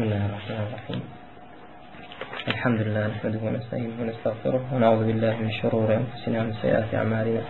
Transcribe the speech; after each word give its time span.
بسم 0.00 0.12
الله 0.12 0.26
الرحمن 0.26 0.60
الرحيم. 0.68 1.02
الحمد 2.48 2.80
لله 2.80 3.06
نحمده 3.06 3.40
ونستعينه 3.46 3.96
ونستغفره 4.00 4.62
ونعوذ 4.72 5.06
بالله 5.06 5.34
من 5.44 5.50
شرور 5.60 5.88
أنفسنا 6.02 6.40
ومن 6.40 6.52
سيئات 6.62 6.94
أعمالنا. 6.94 7.42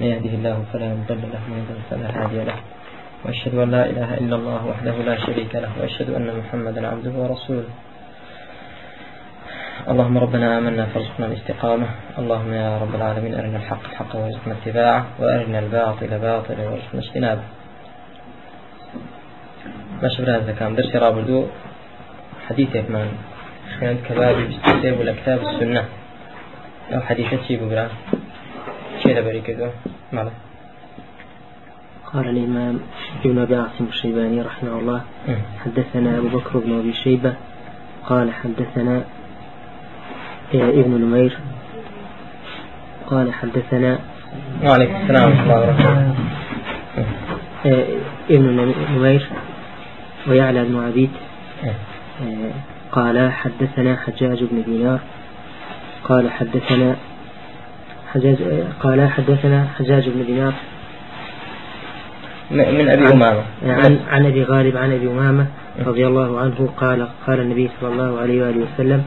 من 0.00 0.06
يهده 0.06 0.32
الله 0.38 0.64
فلا 0.72 0.88
مضل 0.88 1.22
له 1.32 1.42
ومن 1.44 1.58
يضلل 1.62 1.84
فلا 1.90 2.08
هادي 2.16 2.44
له. 2.48 2.58
وأشهد 3.24 3.54
أن 3.54 3.70
لا 3.70 3.84
إله 3.92 4.10
إلا 4.14 4.36
الله 4.36 4.66
وحده 4.66 4.96
لا 5.10 5.16
شريك 5.26 5.52
له 5.54 5.72
وأشهد 5.80 6.08
أن 6.10 6.28
محمدا 6.40 6.88
عبده 6.88 7.14
ورسوله. 7.20 7.72
اللهم 9.88 10.18
ربنا 10.18 10.58
آمنا 10.58 10.84
فارزقنا 10.86 11.26
الاستقامة 11.26 11.88
اللهم 12.18 12.52
يا 12.52 12.78
رب 12.82 12.94
العالمين 12.94 13.34
أرنا 13.34 13.58
الحق 13.62 13.84
حقا 13.98 14.18
وارزقنا 14.18 14.54
اتباعه 14.58 15.02
وأرنا 15.20 15.58
الباطل 15.58 16.12
باطلا 16.18 16.64
وارزقنا 16.68 17.00
اجتنابه. 17.04 17.46
باش 20.02 20.20
برا 20.20 20.40
دەکەم 20.50 20.72
دەرسی 20.78 20.96
ڕابردوو 21.04 21.42
حەدیثێکمان 21.44 21.63
کە 24.06 24.12
بابی 24.18 24.44
بستێ 24.50 24.90
بوو 24.94 25.06
لە 25.08 25.12
کتاب 25.18 25.40
السنة 25.46 25.82
أو 26.92 27.00
حديثة 27.00 27.36
چی 27.44 27.56
ببرا 27.56 27.86
چی 29.00 29.08
لەبەری 29.16 29.42
کردو 29.46 29.68
ماڵە 30.12 30.32
قال 32.12 32.26
الإمام 32.28 32.80
ابن 33.24 33.38
أبي 33.38 33.54
عاصم 33.54 33.86
الشيباني 33.88 34.42
رحمه 34.42 34.78
الله 34.80 35.00
حدثنا 35.64 36.18
أبو 36.18 36.28
بكر 36.28 36.58
بن 36.58 36.78
أبي 36.78 36.92
شيبة 36.92 37.32
قال 38.08 38.32
حدثنا 38.32 39.04
ابن 40.54 40.92
نمير 41.04 41.38
قال 43.10 43.32
حدثنا 43.32 43.98
وعليكم 44.64 44.96
السلام 45.02 45.30
ورحمة 45.30 45.42
الله 45.44 45.58
وبركاته. 45.60 46.14
ابن 48.30 48.46
نمير 48.96 49.22
ويعلى 50.28 50.64
بن 50.64 50.76
عبيد 50.86 51.10
قال 52.92 53.32
حدثنا 53.32 53.96
حجاج 53.96 54.44
بن 54.50 54.62
دينار. 54.66 54.98
قال 56.04 56.30
حدثنا 56.30 56.96
حجاج 58.12 58.36
قال 58.80 59.10
حدثنا 59.10 59.68
حجاج 59.78 60.08
بن 60.08 60.24
دينار. 60.26 60.52
من 62.50 62.88
أبي 62.88 63.08
أمامة. 63.12 63.42
عن, 63.66 63.98
عن 64.08 64.26
أبي 64.26 64.42
غالب 64.44 64.76
عن 64.76 64.92
أبي 64.92 65.06
أمامة 65.06 65.46
رضي 65.86 66.06
الله 66.06 66.40
عنه 66.40 66.68
قال 66.76 67.08
قال 67.26 67.40
النبي 67.40 67.70
صلى 67.80 67.92
الله 67.92 68.20
عليه 68.20 68.42
وآله 68.42 68.66
وسلم 68.74 69.04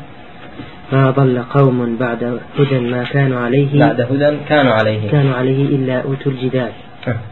ما 0.92 1.12
ضل 1.12 1.44
قوم 1.44 1.98
بعد 2.00 2.40
هدى 2.60 2.80
ما 2.80 3.04
كانوا 3.04 3.40
عليه 3.40 3.80
بعد 3.80 4.02
هدى 4.02 4.38
كانوا 4.50 4.74
عليه. 4.74 5.12
كانوا 5.12 5.36
عليه 5.36 5.76
إلا 5.76 6.02
أوتوا 6.02 6.32
الجدال. 6.32 6.72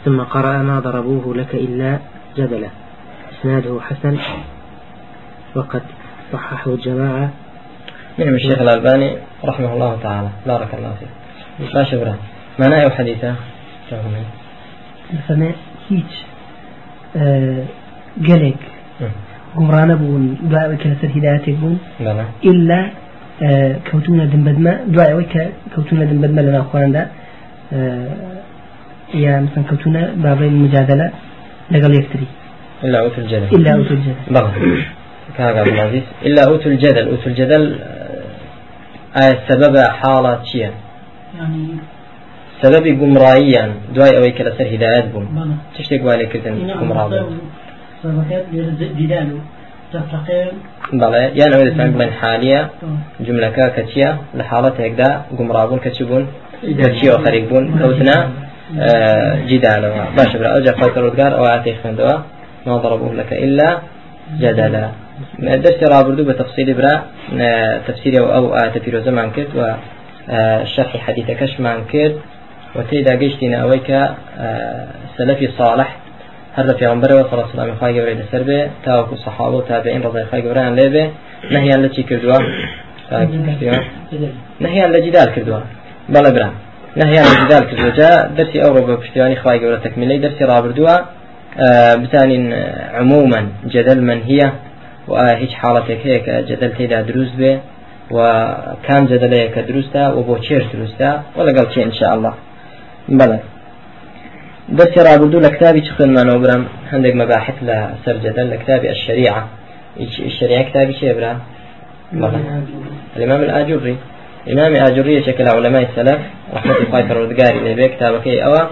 ثم 0.05 0.21
قرأ 0.21 0.57
ما 0.57 0.79
ضربوه 0.79 1.35
لك 1.35 1.55
إلا 1.55 1.99
جدلا 2.37 2.69
إسناده 3.33 3.81
حسن. 3.81 4.17
وقد 5.55 5.81
صححه 6.33 6.73
الجماعة. 6.73 7.29
منهم 8.19 8.35
الشيخ 8.35 8.61
الألباني 8.61 9.17
رحمه 9.45 9.73
الله 9.73 9.99
تعالى. 10.03 10.29
بارك 10.47 10.73
الله 10.73 10.93
فيك. 10.99 11.73
لا 11.73 11.83
شبرا 11.83 12.15
ما 12.59 12.67
نأي 12.67 12.89
حديثة؟ 12.89 13.35
فما 15.27 15.51
هيج 15.89 16.11
قلق 18.27 18.55
قمران 19.55 19.95
بون 19.95 20.37
دعاء 20.51 20.75
كلسر 20.75 21.09
هدايتك 21.15 21.55
بون. 21.61 21.79
إلا 22.45 22.89
كوتونا 23.91 24.25
دنبدما 24.25 24.71
دعاء 24.87 25.13
ويك 25.13 25.35
كوتونا 25.75 26.05
دنبدما 26.05 26.41
لنا 26.41 26.59
أخوان 26.59 26.91
دا 26.91 27.07
يا 29.13 29.39
مثلا 29.39 29.63
كوتونا 29.69 30.13
بابين 30.15 30.53
المجادلة 30.53 31.11
لقل 31.71 31.93
يكتري 31.99 32.27
إلا 32.83 32.99
أوت 32.99 33.17
الجدل 33.17 33.47
إلا 33.57 33.73
أوت 33.73 33.91
الجدل 33.91 34.15
بلى. 34.27 34.85
كاغا 35.37 35.63
العزيز 35.63 36.03
إلا 36.25 36.41
أوت 36.49 36.67
الجدل. 36.67 37.07
أوت 37.07 37.27
الجدل 37.27 37.63
آية 39.21 39.39
سبب 39.49 39.77
حالة 39.77 40.43
شيء 40.43 40.71
يعني 41.37 41.67
سبب 42.61 42.85
قمرائيا 43.01 43.73
دعاء 43.95 44.17
أويك 44.17 44.41
لسر 44.41 44.67
هدايات 44.75 45.05
بون 45.13 45.25
بلى 45.25 45.55
تشتي 45.77 45.99
قوالي 45.99 46.25
كردن 46.25 46.71
قمرا 46.71 47.07
بون 47.07 47.39
صدقات 48.03 48.45
جدال. 48.99 49.29
تفرقين. 49.93 50.53
بەڵێ 51.01 51.23
یان 51.39 51.51
ئەوەی 51.53 51.65
دەتوان 51.69 51.89
بڵێن 51.95 52.11
حالیە 52.19 52.61
جملەکە 53.25 53.65
کە 53.75 53.83
چییە 53.89 54.11
لە 54.37 54.43
حاڵەتێکدا 54.49 55.09
گومڕابوون 55.37 55.79
کە 55.85 55.89
چی 55.95 56.03
بوون 56.07 56.23
دەرچیەوە 56.79 57.17
خەریک 57.23 57.43
بوون 57.49 57.65
کەوتنە 57.79 58.17
جیدالەوە 59.49 60.03
باشە 60.17 60.35
برا 60.39 60.49
ئەوجا 60.53 60.73
خەڵکە 60.79 60.99
ڕزگار 61.05 61.31
ئەو 61.37 61.45
ئاتی 61.51 61.73
خوێندەوە 61.79 62.15
ما 62.65 62.73
ضربوه 62.83 63.13
لك 63.19 63.31
إلا 63.45 63.69
جدلا. 64.41 64.85
درس 65.39 65.83
رابردو 65.83 66.23
بتفصيل 66.23 66.73
برا 66.73 67.03
تفسير 67.87 68.19
أو 68.19 68.35
أو 68.35 68.55
آية 68.55 68.69
في 68.69 69.01
زمان 69.05 69.31
كرد 69.31 69.47
وشرح 69.55 70.97
حديث 70.97 71.31
كش 71.31 71.59
مان 71.59 71.83
كرد 71.91 72.15
وتيدا 72.75 73.15
قشتنا 73.15 73.57
أويك 73.57 73.89
سلفي 75.17 75.47
صالح 75.57 75.97
هذا 76.53 76.73
في 76.73 76.87
غنبرة 76.87 77.07
صلى 77.07 77.33
الله 77.33 77.43
عليه 77.43 77.53
وسلم 77.63 77.75
خاي 77.81 77.93
جبريل 77.93 78.19
السربة 78.19 78.69
تاوك 78.85 79.13
الصحابة 79.13 79.55
وتابعين 79.55 80.01
رضي 80.01 80.23
خاي 80.31 80.41
جبريل 80.41 80.75
ليبه 80.75 81.11
نهيا 81.51 81.75
التي 81.75 82.03
كردوا 82.03 82.39
نهيا 84.59 84.87
لجدال 84.87 85.35
كردوا 85.35 85.59
بلا 86.09 86.29
برا. 86.29 86.51
نهيا 86.95 87.23
لجدال 87.23 87.63
كردوا 87.69 87.95
جاء 87.95 88.31
درسي 88.37 88.63
أوروبا 88.63 88.95
بشتواني 88.95 89.35
خاي 89.35 89.59
جبريل 89.59 89.81
تكملي 89.81 90.17
درسي 90.17 90.43
رابردوا 90.43 90.97
بزانين 92.01 92.53
عموما 92.93 93.47
جدل 93.65 94.01
من 94.01 94.21
هي 94.23 94.51
وهيج 95.07 95.49
حالتك 95.49 95.99
هيك 96.03 96.29
جدل 96.29 96.73
تيدا 96.77 97.01
دروز 97.01 97.29
به 97.29 97.59
وكان 98.11 99.05
جدليك 99.05 99.59
دروستا 99.59 100.09
وبو 100.13 100.37
تشير 100.37 100.67
دروستا 100.73 101.23
ولا 101.35 101.61
قال 101.61 101.79
إن 101.79 101.93
شاء 101.93 102.15
الله 102.15 102.33
بلى 103.09 103.39
بس 104.69 104.97
رابردو 104.97 105.39
لكتابي 105.39 105.81
تخن 105.81 106.13
ما 106.13 106.23
نوبرم 106.23 106.65
عندك 106.93 107.15
مباحث 107.15 107.53
لسر 107.63 108.17
جدل 108.17 108.51
لكتابي 108.51 108.89
الشريعة 108.89 109.47
الشريعة 109.99 110.63
كتابي 110.69 110.93
شيء 110.93 111.13
برا؟ 111.13 111.39
الإمام 113.17 113.43
الآجري. 113.43 113.97
الإمام 114.47 114.71
الآجري 114.75 115.23
شكل 115.23 115.47
علماء 115.47 115.89
السلف 115.89 116.19
رحمة 116.53 116.75
الله 116.75 117.07
فرودقاري 117.07 117.59
لبي 117.73 117.87
كتابك 117.87 118.27
أوا 118.27 118.69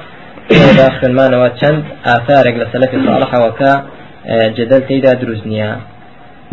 داخل 0.77 1.11
ما 1.13 1.27
نوا 1.27 1.47
چند 1.47 1.83
آثارك 2.05 2.53
لسلف 2.53 2.91
صالح 3.07 3.35
وكا 3.35 3.85
جدل 4.57 4.81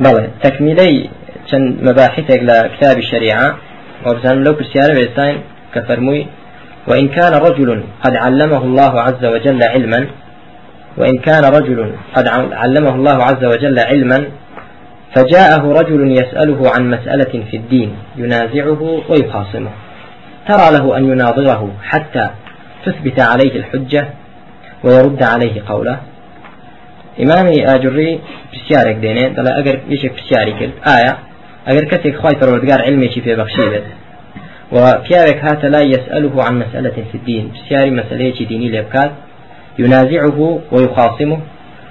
بلى 0.00 0.30
تكميلي 0.42 1.10
چند 1.50 1.82
مباحثك 1.82 2.40
لكتاب 2.42 2.98
الشريعة 2.98 3.56
وبزان 4.06 4.44
لەو 4.44 4.52
پرسیارە 4.52 4.94
بۆستاین 4.94 5.40
کە 5.74 5.91
فەرمووی 5.91 6.26
وإن 6.88 7.08
كان 7.08 7.32
رجل 7.32 7.84
قد 8.04 8.16
علمه 8.16 8.62
الله 8.64 9.00
عز 9.00 9.24
وجل 9.24 9.62
علما 9.62 10.06
وإن 10.96 11.18
كان 11.18 11.44
رجل 11.44 11.92
قد 12.14 12.28
علمه 12.52 12.94
الله 12.94 13.22
عز 13.24 13.44
وجل 13.44 13.78
علما 13.78 14.24
فجاءه 15.14 15.72
رجل 15.80 16.12
يسأله 16.12 16.70
عن 16.74 16.90
مسألة 16.90 17.44
في 17.50 17.56
الدين 17.56 17.94
ينازعه 18.16 19.02
ويخاصمه 19.08 19.70
ترى 20.48 20.70
له 20.70 20.96
أن 20.96 21.10
يناظره 21.10 21.72
حتى 21.82 22.30
تثبت 22.84 23.20
عليه 23.20 23.56
الحجة 23.56 24.08
ويرد 24.84 25.22
عليه 25.22 25.62
قوله 25.68 26.00
ئیمامی 27.22 27.74
آجري 27.74 28.20
پرسیارێک 28.52 28.96
دێنێ 28.96 29.28
دەڵێ 29.28 29.58
ئەگەر 29.58 29.80
یەکێک 29.88 30.12
پرسیاری 30.12 30.52
کرد 30.52 30.70
ئایە. 30.90 31.18
أجر 31.68 31.84
كتك 31.84 32.16
خواي 32.16 32.34
فرودقار 32.40 32.82
علمي 32.82 33.12
شي 33.12 33.20
في 33.20 33.36
بخشيبت 33.36 33.82
وبيارك 34.72 35.44
هات 35.44 35.64
لا 35.64 35.80
يسأله 35.80 36.42
عن 36.44 36.58
مسألة 36.58 36.90
في 37.12 37.14
الدين. 37.14 37.52
بسياري 37.54 37.90
مسألة 37.90 38.46
ديني 38.48 38.68
لبكات 38.68 39.10
ينازعه 39.78 40.60
ويخاصمه. 40.72 41.40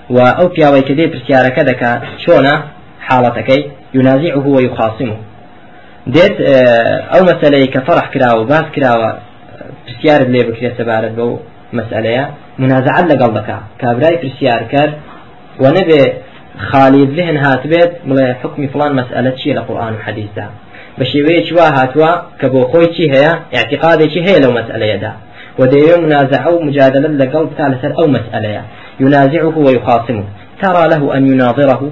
وأو 0.09 0.47
بياوي 0.47 0.81
كذي 0.81 1.05
بسيارك 1.07 1.59
دكا 1.59 2.01
شونا 2.25 2.63
حالتكي 3.01 3.71
ينازعه 3.93 4.47
ويخاصمه. 4.47 5.17
ديت 6.07 6.41
أو 7.15 7.23
مسألة 7.23 7.65
كفرح 7.65 8.13
كراوة 8.13 8.45
باس 8.45 8.63
كراوة 8.75 9.19
بسيار 9.87 10.21
اللي 10.21 10.43
بكري 10.43 10.73
سبارت 10.77 11.11
بو 11.11 11.39
مسألة. 11.73 12.29
منازعة 12.59 13.01
لقلبك. 13.07 13.55
كابراي 13.79 14.15
بسيار 14.23 14.63
كار 14.63 14.93
ونبي 15.59 16.13
خالي 16.59 17.03
الذهن 17.03 17.37
هاتبت 17.37 17.91
ملا 18.05 18.33
حكم 18.33 18.67
فلان 18.67 18.95
مسألة 18.95 19.35
شيء 19.35 19.55
لقرآن 19.55 19.93
وحديث 19.93 20.27
ده 20.37 20.49
بشيوية 20.97 21.45
شوا 21.49 21.61
هاتوا 21.61 22.15
كبو 22.41 22.67
خوي 22.67 22.93
شي 22.93 23.11
هي 23.11 23.39
اعتقادي 23.55 24.09
شي 24.09 24.21
هي 24.21 24.39
لو 24.39 24.51
مسألة 24.51 24.95
دا. 24.95 25.13
وديو 25.59 26.01
منازعة 26.01 26.55
ومجادلة 26.55 27.07
لقلب 27.07 27.49
ثالثة 27.57 27.93
أو 27.99 28.07
مسألة 28.07 28.63
ينازعه 28.99 29.57
ويخاصمه. 29.57 30.23
ترى 30.61 30.87
له 30.87 31.17
أن 31.17 31.27
يناظره. 31.27 31.91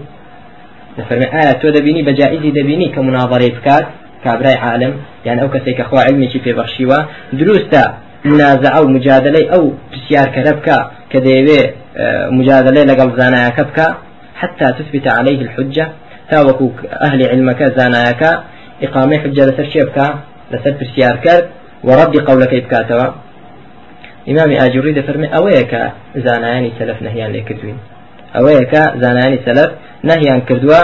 نفرم 0.99 1.21
آية 1.21 1.51
تو 1.51 1.69
دبيني 1.69 2.01
بجائز 2.01 2.39
دبيني 2.39 2.89
كمناظرة 2.89 3.49
فكات 3.55 3.87
كابراي 4.23 4.53
عالم. 4.53 4.93
يعني 5.25 5.41
أو 5.41 5.49
كسيك 5.49 5.81
أخوة 5.81 6.01
علمي 6.01 6.27
في 6.29 6.53
دروستا 8.25 8.29
منازعة 8.29 8.81
ومجادلة 8.81 9.49
أو 9.53 9.73
بسيار 9.91 10.27
كربكا 10.35 10.91
كديوي 11.09 11.73
موجادەلە 12.31 12.83
لەگەڵ 12.83 13.19
زاناکە 13.19 13.49
بکا 13.49 13.97
حتى 14.35 14.65
تثبت 14.65 15.07
عليه 15.07 15.41
الحجة. 15.41 15.87
تاوەکو 16.31 16.67
ئەهلی 17.03 17.25
علمەکە 17.31 17.67
زانایەکە 17.77 18.31
إقامة 18.83 19.17
حجة 19.17 19.45
لسر 19.45 19.65
شيبكا 19.73 20.07
لسر 20.51 20.73
برسيار 20.79 21.15
كرد 21.23 21.45
ورد 21.83 22.17
قولك 22.17 22.53
بكاتوا 22.63 23.07
إمام 24.29 24.51
آجوري 24.51 24.91
دفرمي 24.93 25.27
أويك 25.37 25.73
زانایانی 26.15 26.71
سلف 26.79 27.01
نهيان 27.01 27.31
لكردوين؟ 27.31 27.77
أويك 28.35 28.73
زانایانی 28.75 29.39
سلف 29.45 29.71
نەهیان 30.03 30.41
کردووە 30.41 30.81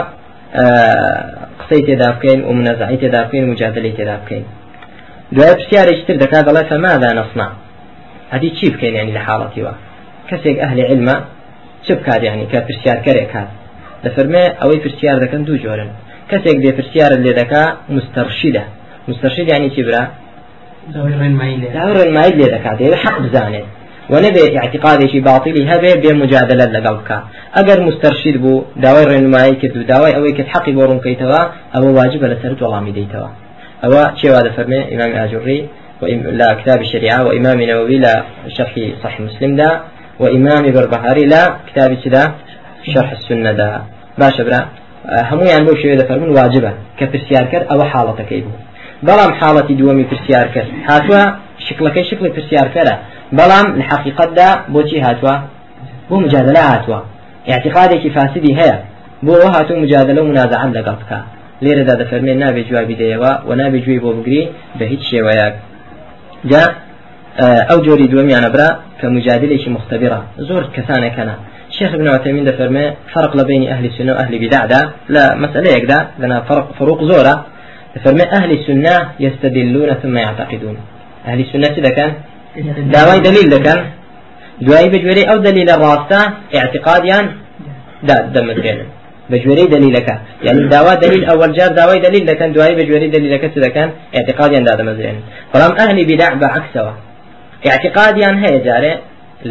قسەی 1.59 1.81
تێدا 1.88 2.09
بکەین 2.15 2.39
و 2.47 2.51
مونازەعەی 2.59 2.97
تێدا 3.01 3.21
بکەین 3.25 3.45
مجادلەی 3.51 3.94
تێدا 3.97 4.18
بکەین 4.21 4.45
دوای 5.35 5.53
پرسیارێکی 5.59 6.03
تر 6.07 6.17
دەکات 6.23 6.43
دەڵێ 6.47 6.63
فماذا 6.71 7.09
نصنع 7.19 7.50
ئەدی 8.33 8.50
چی 8.57 8.69
بکەین 8.73 8.95
یەعنی 9.00 9.13
لەو 9.18 9.21
حاڵەتەدا؟ 9.27 9.74
کەسێک 10.29 10.57
ئەهلی 10.63 10.85
علمە 10.91 11.17
چ 11.85 11.87
بکات 11.99 12.21
یەعنی 12.24 12.47
کە 12.51 12.59
پرسیارکەرێک 12.67 13.31
هات 13.35 13.49
دەفەرمێ 14.03 14.43
ئەوەی 14.61 14.79
پرسیار 14.83 15.17
دەکەن 15.23 15.41
دوو 15.47 15.57
جۆرن. 15.63 15.89
کەسێک 16.31 16.57
دێ 16.63 16.71
پرسیارت 16.77 17.19
لێ 17.25 17.33
دەکا 17.41 17.63
مستەرشیدە. 17.95 18.63
مستەرشید 19.09 19.47
یەعنی 19.53 19.69
چی 19.75 19.83
برا؟ 19.87 20.03
داوای 21.97 22.09
ڕێنمایی 22.09 22.33
لێ 22.39 22.47
دەکات 22.55 22.79
حەق 23.03 23.17
بزانێت. 23.25 23.67
ونبي 24.09 24.57
اعتقادي 24.59 25.19
باطلي 25.19 25.61
هبه 25.71 25.95
بمجادلة 25.95 26.65
لقلبك 26.65 27.09
أجر 27.55 27.79
مسترشد 27.87 28.37
بو 28.43 28.63
داوي 28.75 29.03
رنمائي 29.11 29.55
كدو 29.55 29.81
داوي 29.81 30.15
أوي 30.15 30.31
كد 30.31 30.47
حقي 30.47 30.71
بورون 30.71 30.99
كيتوا 30.99 31.41
أو 31.75 31.83
واجب 31.97 32.23
لسرت 32.23 32.61
والله 32.61 32.79
ميديتوا 32.79 33.27
أو 33.85 34.15
شيء 34.15 34.31
هذا 34.31 34.51
فرمي 34.57 34.95
إمام 34.95 35.12
آجري 35.24 35.69
لا 36.41 36.53
كتاب 36.53 36.81
الشريعة 36.81 37.24
وإمام 37.27 37.62
نووي 37.62 37.97
لا 37.97 38.24
شرح 38.57 38.74
صحيح 39.03 39.19
مسلم 39.19 39.56
دا 39.56 39.81
وإمام 40.19 40.71
بربهاري 40.71 41.25
لا 41.25 41.41
كتاب 41.68 41.94
كذا 41.94 42.33
شرح 42.94 43.12
السنة 43.12 43.51
دا. 43.51 43.81
باش 44.18 44.41
برا 44.41 44.59
همو 45.06 45.44
يعني 45.44 45.65
بو 45.65 45.75
شوية 45.75 45.97
فرمون 45.97 46.30
واجبة 46.30 46.74
كبرسيار 47.00 47.45
كر 47.51 47.71
أو 47.71 47.83
حالة 47.83 48.15
كيبو 48.30 48.50
بلام 49.03 49.33
حالة 49.33 49.68
دومي 49.80 50.03
برسيار 50.03 50.47
كر 50.53 50.65
هاتوا 50.89 51.21
شكلك 51.68 52.01
شكل 52.01 52.30
برسيار 52.30 52.68
كرة. 52.68 53.00
بەڵام 53.39 53.68
لە 53.80 53.83
حقیقتدا 53.89 54.47
بۆچی 54.74 54.97
هاتووە 55.06 55.35
بۆ 56.09 56.15
مجادلە 56.24 56.62
هاتووە 56.71 57.00
اعتقادێکی 57.51 58.09
فاسدی 58.15 58.53
هەیە 58.59 58.77
بۆ 59.25 59.33
هاتوو 59.56 59.81
مجادلە 59.83 60.19
و 60.21 60.27
منازعات 60.31 60.71
لەگەڵ 60.77 60.95
بکە 61.01 61.19
لێرەدا 61.65 61.95
دەفەرمێن 62.01 62.38
نابێ 62.44 62.62
جوابی 62.69 62.95
دەیەوە 63.01 63.31
و 63.48 63.50
نابێ 63.62 63.80
گوێی 63.86 64.00
بۆ 64.04 64.10
بگری 64.18 64.42
بە 64.77 64.86
هیچ 64.92 65.04
شێوەیەک 65.12 65.54
جا 66.51 66.63
ئەو 67.69 67.80
جۆری 67.86 68.07
دووەمیانە 68.12 68.50
برا 68.54 68.69
کە 69.00 69.06
مجادلێکی 69.15 69.69
مختبرە 69.75 70.19
زۆر 70.50 70.63
کەسانەکەنە 70.75 71.36
شيخ 71.77 71.92
ابن 71.98 72.07
عثيمين 72.15 72.44
دفرمي 72.50 72.86
فرق 73.13 73.33
بين 73.50 73.63
أهل 73.74 73.86
السنة 73.89 74.12
وأهل 74.15 74.33
بدع 74.44 74.62
دا 74.74 74.81
لا 75.15 75.25
مسألة 75.44 75.69
يكدا 75.77 76.00
لنا 76.21 76.38
فرق 76.50 76.68
فروق 76.80 77.00
زورة. 77.10 77.36
دفرمي 77.95 78.25
أهل 78.38 78.51
السنة 78.57 78.95
يستدلون 79.25 79.89
ثم 80.01 80.16
يعتقدون. 80.25 80.75
أهل 81.30 81.39
السنة 81.45 81.74
إذا 81.80 81.92
كان؟ 81.98 82.12
داوای 82.94 83.19
دلیل 83.27 83.48
دەکەن 83.56 83.80
دوایی 84.66 84.89
بەگوێرەی 84.94 85.25
ئەو 85.30 85.38
دلیلە 85.48 85.75
ڕاستە 85.83 86.19
اعتقادیان 86.57 87.25
دەمەدرێنن 88.36 88.89
بەگوێرەی 89.31 89.67
دلیلەکە 89.75 90.15
یعنی 90.47 90.63
داوا 90.73 90.93
دلیل 91.03 91.23
ئەوەل 91.29 91.51
جار 91.57 91.71
داوای 91.79 91.99
دلیل 92.07 92.23
دەکەن 92.31 92.49
دوایی 92.55 92.75
بەگوێرەی 92.79 93.09
دلیلەکە 93.15 93.47
چ 93.53 93.55
دەکەن 93.65 93.89
اعتقادیان 94.17 94.63
دادەمەدرێن 94.69 95.17
بەڵام 95.53 95.73
ئەهلی 95.79 96.03
بیدع 96.09 96.31
بەعکسەوە 96.41 96.93
اعتقادیان 97.71 98.35
هەیە 98.43 98.59
جارێ 98.67 98.93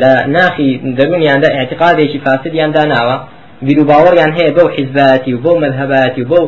لە 0.01 0.13
ناخی 0.37 0.71
دەرونیاندا 0.99 1.49
اعتقادێکی 1.59 2.19
فاسدیان 2.25 2.71
داناوە 2.77 3.17
بیرو 3.67 3.85
باوەڕیان 3.91 4.33
هەیە 4.39 4.51
بەو 4.57 4.69
حیزباتی 4.77 5.33
و 5.35 5.39
بۆ 5.45 5.53
مذهباتی 5.65 6.23
و 6.23 6.29
بۆ 6.31 6.41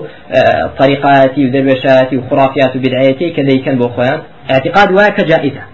طریقاتی 0.78 1.42
و 1.46 1.52
دەروێشاتی 1.54 2.16
و 2.18 2.22
خرافات 2.28 2.72
و 2.76 2.78
بدعەتی 2.84 3.28
کە 3.36 3.42
دەیکەن 3.48 3.76
بۆ 3.80 3.86
خۆیان 3.94 4.20
اعتقاد 4.54 4.88
وایە 4.96 5.12
کە 5.16 5.24
جائزە 5.30 5.64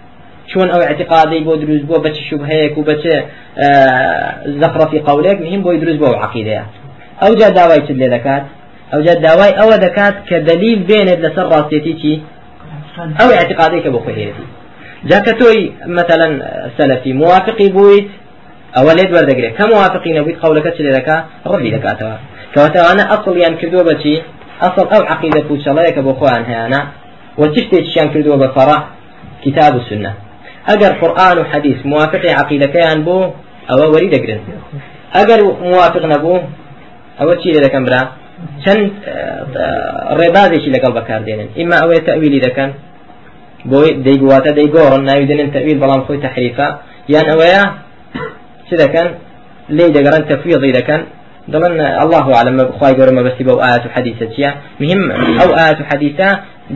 چون 0.53 0.69
أو 0.69 0.79
اعتقادي 0.79 1.39
بو 1.39 1.55
دروز 1.55 1.81
بو 1.81 1.99
بچ 1.99 2.15
شبهيك 2.29 2.77
وبچ 2.77 3.03
زخرة 4.45 4.85
في 4.85 4.99
قولك 4.99 5.41
مهم 5.41 5.61
بو 5.61 5.71
يدروز 5.71 5.95
بو 5.95 6.05
عقيدة. 6.05 6.63
ئەو 7.21 7.33
جا 7.39 7.49
داوای 7.59 7.81
چ 7.87 7.89
لێ 8.01 8.07
دەکات؟ 8.15 8.43
ئەو 8.91 9.01
جا 9.05 9.13
داوای 9.25 9.51
ئەوە 9.59 9.77
دەکات 9.85 10.15
کە 10.27 10.37
دلیل 10.49 10.79
بێنێت 10.89 11.19
لەسەر 11.25 11.45
ڕاستێتی 11.53 11.93
چی؟ 12.01 12.13
ئەو 13.19 13.29
اعتقادێکە 13.39 13.89
بۆ 13.93 13.99
خۆهێتی 14.05 14.45
جاکە 15.09 15.33
تۆی 15.39 15.61
مثلا 15.97 16.27
سەلفی 16.77 17.11
موافقی 17.21 17.69
بوویت 17.75 18.09
ئەوە 18.75 18.91
لێت 18.97 19.11
وەردەگرێت. 19.15 19.53
کە 19.57 19.63
موافقی 19.73 20.11
نەبوویت 20.17 20.37
قەولەکە 20.43 20.71
چ 20.75 20.77
لێ 20.85 20.91
دەکا؟ 20.97 21.17
ڕۆلی 21.49 21.71
دەکاتەوە. 21.75 22.15
کەواتەوانە 22.53 23.03
ئەسڵیان 23.11 23.53
کردووە 23.59 23.83
بەچی 23.89 24.15
ئەسڵ 24.63 24.85
ئەو 24.93 25.03
عقیدە 25.13 25.41
پوچەڵەیەکە 25.47 26.01
بۆ 26.05 26.11
خۆیان 26.19 26.43
هەیەە 26.49 26.81
وە 27.39 27.47
چ 27.53 27.55
شتێکیان 27.65 28.07
کردووە 28.13 28.37
بە 28.41 28.47
فەڕە؟ 28.55 28.77
کتاب 29.43 29.73
و 29.75 29.81
سنە. 29.89 30.11
ئەگەر 30.69 30.93
قورآن 31.01 31.37
و 31.39 31.43
حەدیث 31.51 31.79
موافقی 31.91 32.31
عقیدەکەیان 32.41 32.99
بوو 33.07 33.33
ئەوە 33.69 33.85
وەری 33.93 34.09
دەگرن. 34.15 34.41
ئەگەر 35.15 35.39
موافق 35.71 36.03
نەبوو 36.13 36.37
ئەوە 37.21 37.35
چی 37.41 37.49
لێ 37.53 37.61
دەکەم 37.67 37.83
برا 37.87 38.01
چەند 38.63 38.83
ڕێبازێکی 40.19 40.69
لەگەڵ 40.75 40.91
بەکاردێنن 40.97 41.49
ئیما 41.59 41.75
ئەوەیە 41.81 42.01
تەویلی 42.07 42.41
دەکەن 42.47 42.69
بۆی 43.71 43.89
دەیگواتە 44.05 44.51
دەیگۆڕن 44.59 45.01
ناویدنن 45.09 45.49
تەویل 45.55 45.77
بەڵام 45.83 46.01
خۆی 46.05 46.19
تەحریفە 46.25 46.67
یان 47.13 47.25
ئەوەیە 47.31 47.63
چ 48.67 48.69
دەکەن 48.83 49.07
لێ 49.77 49.85
دەگەڕن 49.97 50.23
تەفویضی 50.31 50.73
دەکەن 50.79 51.01
دڵن 51.53 51.73
الله 52.03 52.25
أعلم 52.37 52.57
خواهي 52.77 52.93
قرر 52.99 53.11
ما 53.17 53.21
بسيبه 53.27 53.53
آيات 53.67 53.83
حديثة 53.95 54.25
تيا 54.33 54.49
مهم 54.81 55.11
أو 55.41 55.49
آيات 55.63 55.79
حديثة 55.89 56.27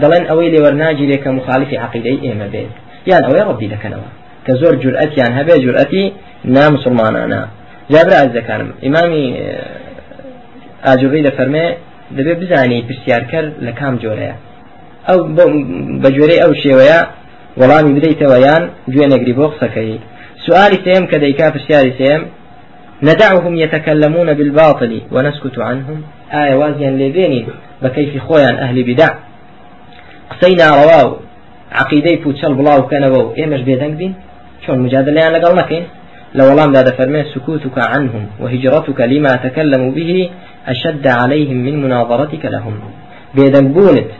دلن 0.01 0.23
أوي 0.31 0.49
لي 0.53 0.59
ورناجي 0.63 1.05
لك 1.13 1.27
مخالف 1.27 1.69
عقيدة 1.83 2.09
إيما 2.25 2.47
بيت 2.53 2.73
یان 3.11 3.23
ئەوەی 3.27 3.43
ڕبی 3.49 3.67
دەکەنەوە 3.73 4.09
کە 4.45 4.53
زۆر 4.61 4.73
جورئەتیان 4.83 5.31
هەبێ 5.39 5.55
جورئەتی 5.63 6.03
نامسلمانانە 6.55 7.41
جابرا 7.93 8.17
ئەزەکانم 8.23 8.69
ئیمامی 8.85 9.25
ئاجوڕی 10.85 11.21
لە 11.27 11.31
فەرمێ 11.37 11.67
دەبێ 12.17 12.33
بزانی 12.41 12.85
پرسیارکەر 12.87 13.45
لە 13.65 13.71
کام 13.79 13.95
جۆرەیە. 14.03 14.35
ئەو 15.07 15.19
بە 16.01 16.09
جۆرەی 16.15 16.41
ئەو 16.43 16.53
شێوەیە 16.63 16.99
وەڵامی 17.59 17.93
بدەیتەوە 17.97 18.37
یان 18.47 18.63
گوێ 18.93 19.05
نەگری 19.13 19.33
بۆ 19.37 19.45
قسەکەی. 19.53 19.99
سؤالی 20.45 20.79
سێم 20.85 21.03
کە 21.11 21.17
دەیکا 21.23 21.47
پرسیاری 21.53 21.93
سێم 21.99 22.21
ندعهم 23.09 23.53
يتكلمون 23.63 24.29
بالباطل 24.37 24.91
ونسكت 25.15 25.55
عنهم. 25.69 25.97
آية 26.41 26.55
وازيا 26.55 26.89
لبيني 26.89 27.45
بكيف 27.83 28.23
خويا 28.27 28.51
أهل 28.65 28.83
بدع 28.83 29.11
قسينا 30.31 30.67
رواه 30.81 31.19
عقيدەی 31.71 32.17
پوچەل 32.23 32.53
بڵاو 32.59 32.79
بکەنەوە 32.83 33.19
و 33.23 33.33
ئێمەش 33.37 33.61
بێدەنگ 33.67 33.95
بین؟ 33.99 34.13
چۆن 34.63 34.77
مجادلیان 34.85 35.31
لەگەڵ 35.35 35.53
نەکەین؟ 35.61 35.85
لە 36.37 36.43
وەڵام 36.47 36.69
دا 36.75 36.81
دەفەرمێ 36.89 37.21
سكوتك 37.33 37.77
عنهم 37.93 38.23
وهجرتك 38.41 38.99
لما 39.11 39.33
تكلموا 39.45 39.91
به 39.97 40.11
أشد 40.73 41.07
عليهم 41.21 41.57
من 41.65 41.75
مناظرتك 41.83 42.43
لهم. 42.55 42.75
بێدەنگ 43.35 43.67
بوونت 43.75 44.11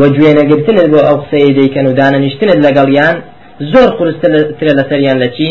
وگوێنەگرتنت 0.00 0.86
بۆ 0.92 1.00
ئەو 1.06 1.16
قسەیە 1.22 1.50
دەیکەن 1.58 1.84
و 1.88 1.92
دانەنیشتنت 2.00 2.58
لەگەڵیان 2.66 3.16
زۆر 3.72 3.88
قرسترە 3.98 4.72
لەسەریان 4.78 5.18
لە 5.22 5.28
چی 5.36 5.50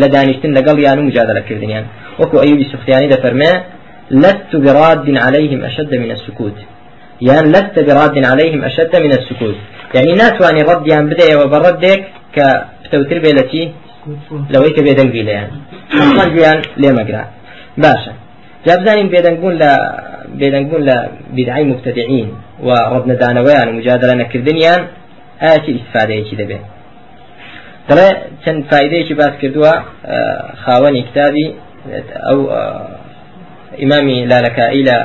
لە 0.00 0.06
دانیشتن 0.14 0.50
لەگەڵ 0.58 0.76
یان 0.86 0.98
و 0.98 1.06
مجادلەکردنیان 1.08 1.84
وەکو 2.20 2.36
ئەیوبی 2.42 2.66
سوختیانی 2.72 3.08
دەفەرمێ 3.14 3.52
لست 4.10 4.56
براد 4.56 5.16
عليهم 5.16 5.64
أشد 5.64 5.94
من 5.94 6.10
السكوت. 6.10 6.58
يعني 7.20 7.48
لست 7.50 7.78
براد 7.78 8.24
عليهم 8.24 8.64
أشد 8.64 8.96
من 8.96 9.12
السكوت. 9.12 9.54
يعني 9.94 10.12
ناتواني 10.12 10.62
رديان 10.62 11.06
بدأ 11.06 11.44
وبردك 11.44 12.04
كبتوتر 12.34 13.18
بيلتي. 13.18 13.72
لو 14.50 14.62
هيك 14.62 14.80
بيدنگ 14.80 15.10
بي 15.10 15.22
ليان 15.22 15.48
أصلا 15.92 16.28
جيان 16.34 16.62
ليه 16.76 16.92
مقرا 16.92 17.24
باشا. 17.82 18.12
جاب 18.66 18.86
زانين 18.86 19.08
بيدنگون 19.08 19.54
لا 19.62 19.72
بيدنگون 20.34 20.82
لا 20.82 21.08
بدعي 21.36 21.64
مبتدعين 21.64 22.28
وردنا 22.62 23.14
دانويان 23.14 23.68
ومجادلة 23.68 24.14
نكردنيان 24.14 24.80
آتي 25.42 25.70
إستفادة 25.76 26.14
يشي 26.14 26.36
دبي 26.36 26.58
دڵێ 27.88 28.08
چەند 28.44 28.60
فیدەیەکی 28.70 29.14
باس 29.20 29.34
کردووە 29.42 29.74
خاوەنی 30.62 31.02
کتابی 31.08 31.46
ئەو 32.26 32.38
ئیمامی 33.80 34.18
لالەکایی 34.30 34.82
لە 34.88 34.96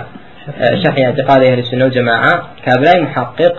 شرح 0.81 0.97
اعتقاد 0.97 1.41
أهل 1.43 1.59
السنة 1.59 1.83
والجماعة 1.85 2.33
كابراي 2.65 2.99
محقق 3.01 3.55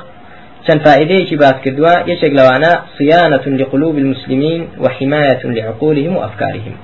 چەند 0.67 0.81
فائدەیەکی 0.87 1.37
باس 1.43 1.57
کردووە 1.65 1.95
یەکێک 2.11 2.33
لەوانە 2.39 2.73
صيانة 2.99 3.45
لقلوب 3.61 3.95
المسلمين 3.99 4.61
وحماية 4.85 5.43
لعقولهم 5.57 6.17
وأفكارهم 6.17 6.75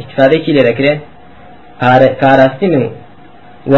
استفادەیەکی 0.00 0.52
لێ 0.56 0.62
دەکرێت 0.68 1.00
پاراستن 2.20 2.90
و 3.72 3.74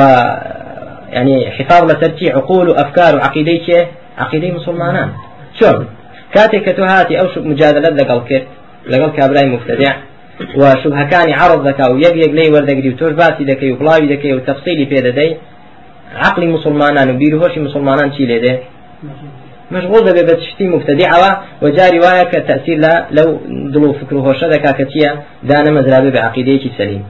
يعني 1.12 1.50
حفاظ 1.50 1.83
لسرتي 1.91 2.31
عقول 2.31 2.69
وأفكار 2.69 3.17
وعقيدة 3.17 3.87
عقيدة 4.19 4.50
مسلمانان. 4.59 5.09
شون 5.61 5.87
كاتك 6.35 6.62
كتوهاتي 6.62 7.21
أو 7.21 7.26
شب 7.35 7.47
مجادلة 7.47 7.88
لقل 7.88 8.21
كت 8.29 8.47
لقل 8.91 9.11
كابراي 9.17 9.47
مبتدع 9.47 9.93
وشبهكاني 10.57 11.35
عرض 11.35 11.69
ذكا 11.69 11.87
ويق 11.88 12.17
يق 12.17 12.33
لي 12.33 12.50
وردقري 12.50 12.88
وتور 12.88 13.12
باسي 13.12 13.45
ذكي 13.45 13.73
وبلاوي 13.73 14.07
ذكي 14.12 14.33
وتفصيلي 14.35 14.87
في 14.87 14.95
ذدي 14.95 15.37
عقلی 16.17 16.47
مسلمانان 16.47 17.11
و 17.11 17.19
بیرهۆشی 17.19 17.59
مسلمانان 17.59 18.11
چی 18.11 18.26
لێ 18.26 18.38
دێ؟ 18.45 18.55
مشغول 19.76 20.02
دەبێت 20.09 20.26
بە 20.30 20.35
تشتی 20.40 20.66
مفتدیعەوە 20.75 21.30
وەجاری 21.64 21.99
وایە 22.04 22.25
کە 22.32 22.38
تەسیر 22.50 22.78
لە 22.85 22.94
لەو 23.16 23.28
دڵ 23.75 23.82
و 23.88 23.92
فکر 24.00 24.14
و 24.16 24.25
هۆشە 24.26 24.47
دەکا 24.54 24.73
کە 24.78 24.85
چییە؟ 24.92 25.12
دانەمەزرابێ 25.50 26.11
بە 26.14 26.21
عقیدەیەکی 26.28 26.71
سەلیم. 26.78 27.04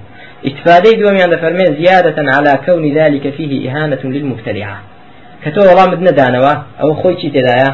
استفادەی 0.48 0.94
دووەمیان 1.00 1.30
دەفەرمێ 1.34 1.66
زیادەتەن 1.78 2.28
على 2.36 2.52
كون 2.66 2.84
ذلك 2.98 3.24
فيه 3.36 3.52
إهانة 3.68 4.02
للمبتدعة 4.14 4.76
کە 5.42 5.50
تۆ 5.54 5.60
وەڵامت 5.68 6.00
نەدانەوە 6.08 6.52
ئەوە 6.80 6.94
خۆی 7.00 7.16
چی 7.20 7.28
تێدایە؟ 7.34 7.70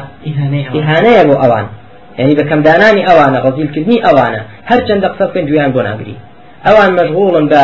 ئیهانەیە 0.75 1.23
بۆ 1.29 1.35
ئەوان. 1.41 1.65
یعنی 2.19 2.33
بەکەم 2.39 2.59
دانانی 2.67 3.03
ئەوانە 3.07 3.39
ڕزیلکردنی 3.45 3.97
ئەوانە 4.05 4.41
هەر 4.69 4.79
چنددە 4.87 5.07
قسە 5.13 5.25
بکەن 5.29 5.45
دویان 5.49 5.71
بۆ 5.75 5.81
ناگری. 5.87 6.15
ئەوان 6.65 6.89
مەشغوڵن 6.99 7.45
بە 7.53 7.63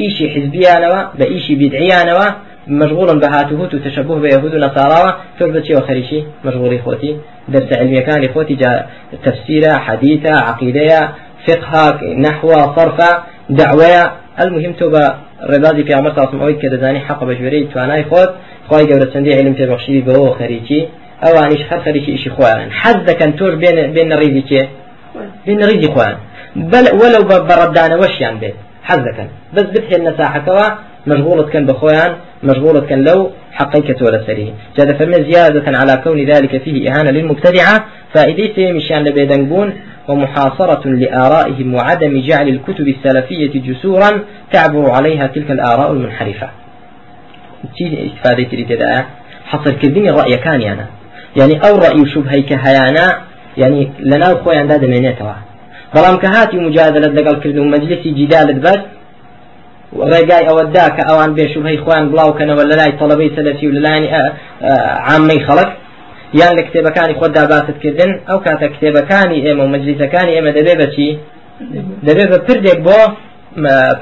ئیشی 0.00 0.26
حزبیانەوە 0.34 1.00
بە 1.18 1.24
ئیشی 1.32 1.54
بدعیانەوە 1.60 2.26
مشغول 2.68 3.18
بهاتوهوت 3.20 3.74
وتشبه 3.74 4.14
بيهود 4.18 4.54
ونصارى 4.54 5.14
تربتي 5.38 5.74
وخريشي 5.74 6.24
مشغولي 6.44 6.78
خوتي 6.78 7.16
درس 7.48 7.78
علمي 7.78 8.00
كان 8.00 8.28
خوتي 8.34 8.54
جاء 8.54 8.90
تفسير 9.24 9.62
حديثة 9.78 10.34
عقيدة 10.34 11.08
فقه 11.46 12.14
نحو 12.26 12.48
صرف 12.76 12.98
دعوة 13.50 14.12
المهم 14.40 14.72
توبا 14.72 15.14
ڕێبازی 15.50 15.82
پیامەر 15.88 16.12
تاسم 16.18 16.38
ئەوەی 16.40 16.56
کە 16.62 16.68
دەزانی 16.74 17.00
حق 17.06 17.20
بەژێرەی 17.28 17.68
توانای 17.72 18.04
خۆت 18.10 18.30
خی 18.68 18.84
گەورە 18.90 19.06
چەندی 19.12 19.32
علم 19.38 19.54
پێبخشی 19.58 20.04
بەوە 20.06 20.30
خەریکی. 20.38 20.80
ئەوانیش 21.24 21.62
هەر 21.70 21.80
خەریکی 21.86 22.10
ئیشی 22.14 22.30
خۆیان. 22.36 22.68
حەز 22.80 22.96
دەکەن 23.08 23.30
تۆش 23.38 23.54
بێن 23.94 24.10
ڕیزی 24.20 24.42
کێ؟ 24.48 24.62
بێن 25.46 25.60
ڕیزی 25.68 25.88
خۆیان. 25.94 26.16
وەلو 27.00 27.22
بە 27.30 27.36
بەڕەدانەوەشیان 27.48 28.36
بێت. 28.40 28.56
حەز 28.88 29.00
دەکەن. 29.08 29.28
بەس 29.54 29.66
بتهێن 29.74 30.02
نەساحەکەەوە 30.08 30.66
مشغولة 31.06 31.42
كان 31.42 31.66
بخوان 31.66 32.16
مشغولة 32.42 32.80
كان 32.80 33.04
لو 33.04 33.30
حقيقة 33.52 34.06
ولا 34.06 34.24
سريه 34.26 34.52
جاد 34.78 34.96
فرمي 34.98 35.32
زيادة 35.32 35.78
على 35.78 36.00
كون 36.04 36.24
ذلك 36.24 36.62
فيه 36.62 36.90
إهانة 36.90 37.10
للمبتدعة 37.10 37.84
فائدته 38.14 38.72
مشان 38.72 39.04
لبيدنبون 39.04 39.74
ومحاصرة 40.08 40.88
لآرائهم 40.88 41.74
وعدم 41.74 42.20
جعل 42.20 42.48
الكتب 42.48 42.88
السلفية 42.88 43.60
جسورا 43.60 44.10
تعبر 44.52 44.90
عليها 44.90 45.26
تلك 45.26 45.50
الآراء 45.50 45.92
المنحرفة. 45.92 46.48
إستفادة 47.82 48.48
لتداء 48.52 49.06
حصر 49.44 49.72
كذين 49.72 50.08
الرأي 50.08 50.36
كان 50.36 50.62
يعني. 50.62 50.86
يعني 51.36 51.60
أو 51.68 51.76
رأي 51.76 52.06
شبهي 52.06 52.42
كهيانا 52.42 53.18
يعني 53.56 53.90
لنا 54.00 54.24
خويا 54.24 54.58
عندها 54.58 54.76
دمينيتها 54.76 55.36
بەڵام 55.94 56.16
کە 56.22 56.28
هاتی 56.34 56.56
مجادلت 56.56 57.12
لەگەڵ 57.18 57.36
کرد 57.42 57.58
و 57.58 57.64
مەجلسی 57.72 58.10
جیدالت 58.18 58.58
بەس 58.66 58.80
ڕێگای 60.12 60.44
ئەوەدا 60.48 60.86
کە 60.96 61.02
ئەوان 61.08 61.30
بێشوبهەی 61.36 61.78
خۆیان 61.84 62.06
بڵاوکەنەوە 62.10 62.64
لە 62.70 62.74
لای 62.80 62.92
تەڵەبەی 63.00 63.30
سەلەفی 63.36 63.66
و 63.68 63.74
لەلایانی 63.76 64.08
عامەی 65.08 65.40
خەڵک. 65.46 65.70
یان 66.40 66.52
لە 66.58 66.62
کتێبەکانی 66.66 67.14
خۆ 67.18 67.26
داباستکردن 67.36 68.10
ئەو 68.28 68.38
کاتە 68.46 68.66
کتێبەکانی 68.74 69.38
ئێمە 69.44 69.62
و 69.64 69.72
مەجلیسەکانی 69.74 70.32
ئێمە 70.36 70.50
دەبێ 70.58 70.74
بەچی 70.80 71.10
دەبێت 72.06 72.28
بە 72.32 72.38
پردێک 72.46 72.78
بۆ 72.86 72.98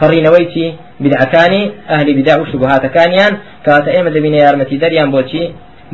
پەڕینەوەی 0.00 0.46
چی؟ 0.52 0.66
بدعەکانی 1.02 1.62
ئەهلی 1.90 2.14
بدا 2.18 2.34
و 2.40 2.44
شوبهاتەکانیان. 2.50 3.32
کاتە 3.66 3.90
ئێمە 3.94 4.10
دەبینە 4.16 4.38
یارمەتی 4.44 4.76
دەریان 4.82 5.08
بۆچی 5.14 5.44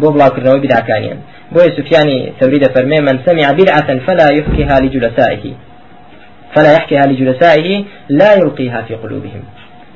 بۆ 0.01 0.07
بڵاوکردنەوەی 0.15 0.63
بدعەکانیان. 0.65 1.19
بۆی 1.55 1.71
سوفیانی 1.77 2.19
ثوري 2.41 2.59
دەفەرمێ 2.65 2.99
من 3.09 3.17
سمع 3.27 3.47
بدعة 3.61 3.89
فلا 4.07 4.29
يحكيها 4.39 4.77
لجلسائه. 4.85 5.45
فلا 6.55 6.73
يحكيها 6.77 7.05
لجلسائه 7.11 7.85
لا 8.21 8.31
يلقيها 8.41 8.81
في 8.87 8.95
قلوبهم. 9.03 9.43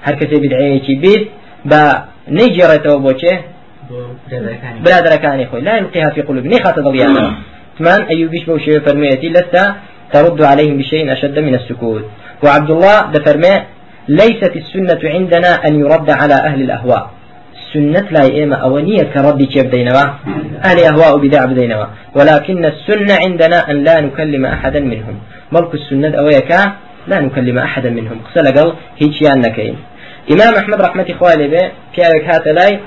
هەر 0.06 0.14
کەسێ 0.20 0.36
بدعەیەکی 0.44 0.94
بیت 1.02 1.22
بە 1.70 1.82
نەیجێڕێتەوە 2.36 2.98
بۆچێ؟ 3.06 3.34
برادرەکانی 4.84 5.46
خۆی. 5.50 5.62
لا 5.68 5.76
يلقيها 5.76 6.10
في 6.14 6.22
قلوب. 6.22 6.46
نخات 6.46 6.78
ضليانا 6.78 7.24
ثمان 7.78 8.00
أيوبيش 8.12 8.44
بوشي 8.44 8.80
فرميتي 8.80 9.28
لست 9.28 9.56
ترد 10.12 10.42
عليهم 10.42 10.76
بشيء 10.78 11.12
أشد 11.12 11.38
من 11.38 11.54
السكوت. 11.54 12.04
وعبد 12.44 12.70
الله 12.70 12.96
دفرمي 13.14 13.54
ليست 14.08 14.52
السنة 14.62 15.02
عندنا 15.14 15.50
أن 15.66 15.72
يرد 15.80 16.10
على 16.20 16.34
أهل 16.34 16.60
الأهواء. 16.66 17.04
السنة 17.60 18.06
لا 18.10 18.24
إما 18.42 18.56
أونية 18.56 19.02
كرد 19.14 19.42
كيف 19.42 19.66
دينوا؟ 19.74 20.06
أهل 20.68 20.78
أهواء 20.90 21.12
بدع 21.24 21.44
بدينوا. 21.44 21.86
ولكن 22.16 22.64
السنة 22.64 23.14
عندنا 23.24 23.58
أن 23.70 23.76
لا 23.86 24.00
نكلم 24.00 24.44
أحدا 24.46 24.80
منهم. 24.80 25.16
ملك 25.52 25.74
السنة 25.74 26.12
أويك 26.22 26.50
لا 27.10 27.18
نكلم 27.20 27.58
أحدا 27.58 27.90
منهم. 27.98 28.16
قسل 28.26 28.46
قال 28.56 28.68
هيك 29.00 29.18
نكين 29.46 29.76
إمام 30.30 30.54
أحمد 30.54 30.80
رحمة 30.80 31.06
إخواني 31.10 31.48
به 31.48 31.70
پیاوێک 31.94 32.24
هاتە 32.30 32.48
لای 32.48 32.78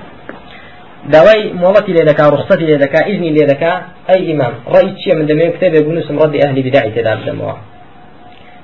داوای 1.14 1.54
مۆڵەتی 1.62 1.92
لێ 1.96 2.04
دەکا 2.10 2.26
ڕخصەتی 2.34 2.66
لێ 2.70 2.78
دەکا 2.86 3.00
ئیزنی 3.08 3.32
لێ 3.36 3.46
دەکا 3.52 3.72
ئەی 4.10 4.22
ئیمام 4.28 4.54
ڕێی 4.74 4.90
چییە 5.00 5.14
من 5.16 5.28
دەمێ 5.28 5.48
کتێبێ 5.56 5.80
بنووسم 5.86 6.20
ڕەدی 6.20 6.42
ئەهلی 6.44 6.64
بدعی 6.64 6.92
تێدا 6.96 7.14
بدەمەوە 7.20 7.56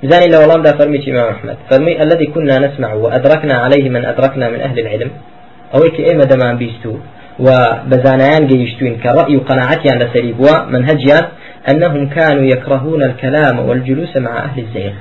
زاني 0.04 0.28
لو 0.28 0.42
لم 0.52 0.64
فرمي 0.64 1.00
إمام 1.12 1.30
أحمد 1.30 1.58
فرمي 1.70 2.04
الذي 2.04 2.26
كنا 2.26 2.58
نسمع 2.60 2.94
وأدركنا 2.94 3.54
عليه 3.54 3.90
من 3.90 4.06
أدركنا 4.06 4.50
من 4.50 4.62
أهل 4.62 4.80
العلم. 4.80 5.12
أويك 5.76 6.12
إما 6.12 6.24
دمان 6.24 6.58
بيستو 6.58 6.96
وبزانيان 7.40 8.48
جيشتوين 8.48 8.98
كرأي 9.04 9.38
وقناعتي 9.38 9.90
عند 9.94 10.04
سريب 10.14 10.40
ومنهجيان 10.40 11.26
أنهم 11.72 12.10
كانوا 12.10 12.44
يكرهون 12.44 13.04
الكلام 13.04 13.60
والجلوس 13.60 14.18
مع 14.18 14.38
أهل 14.38 14.60
الزيغ. 14.60 14.94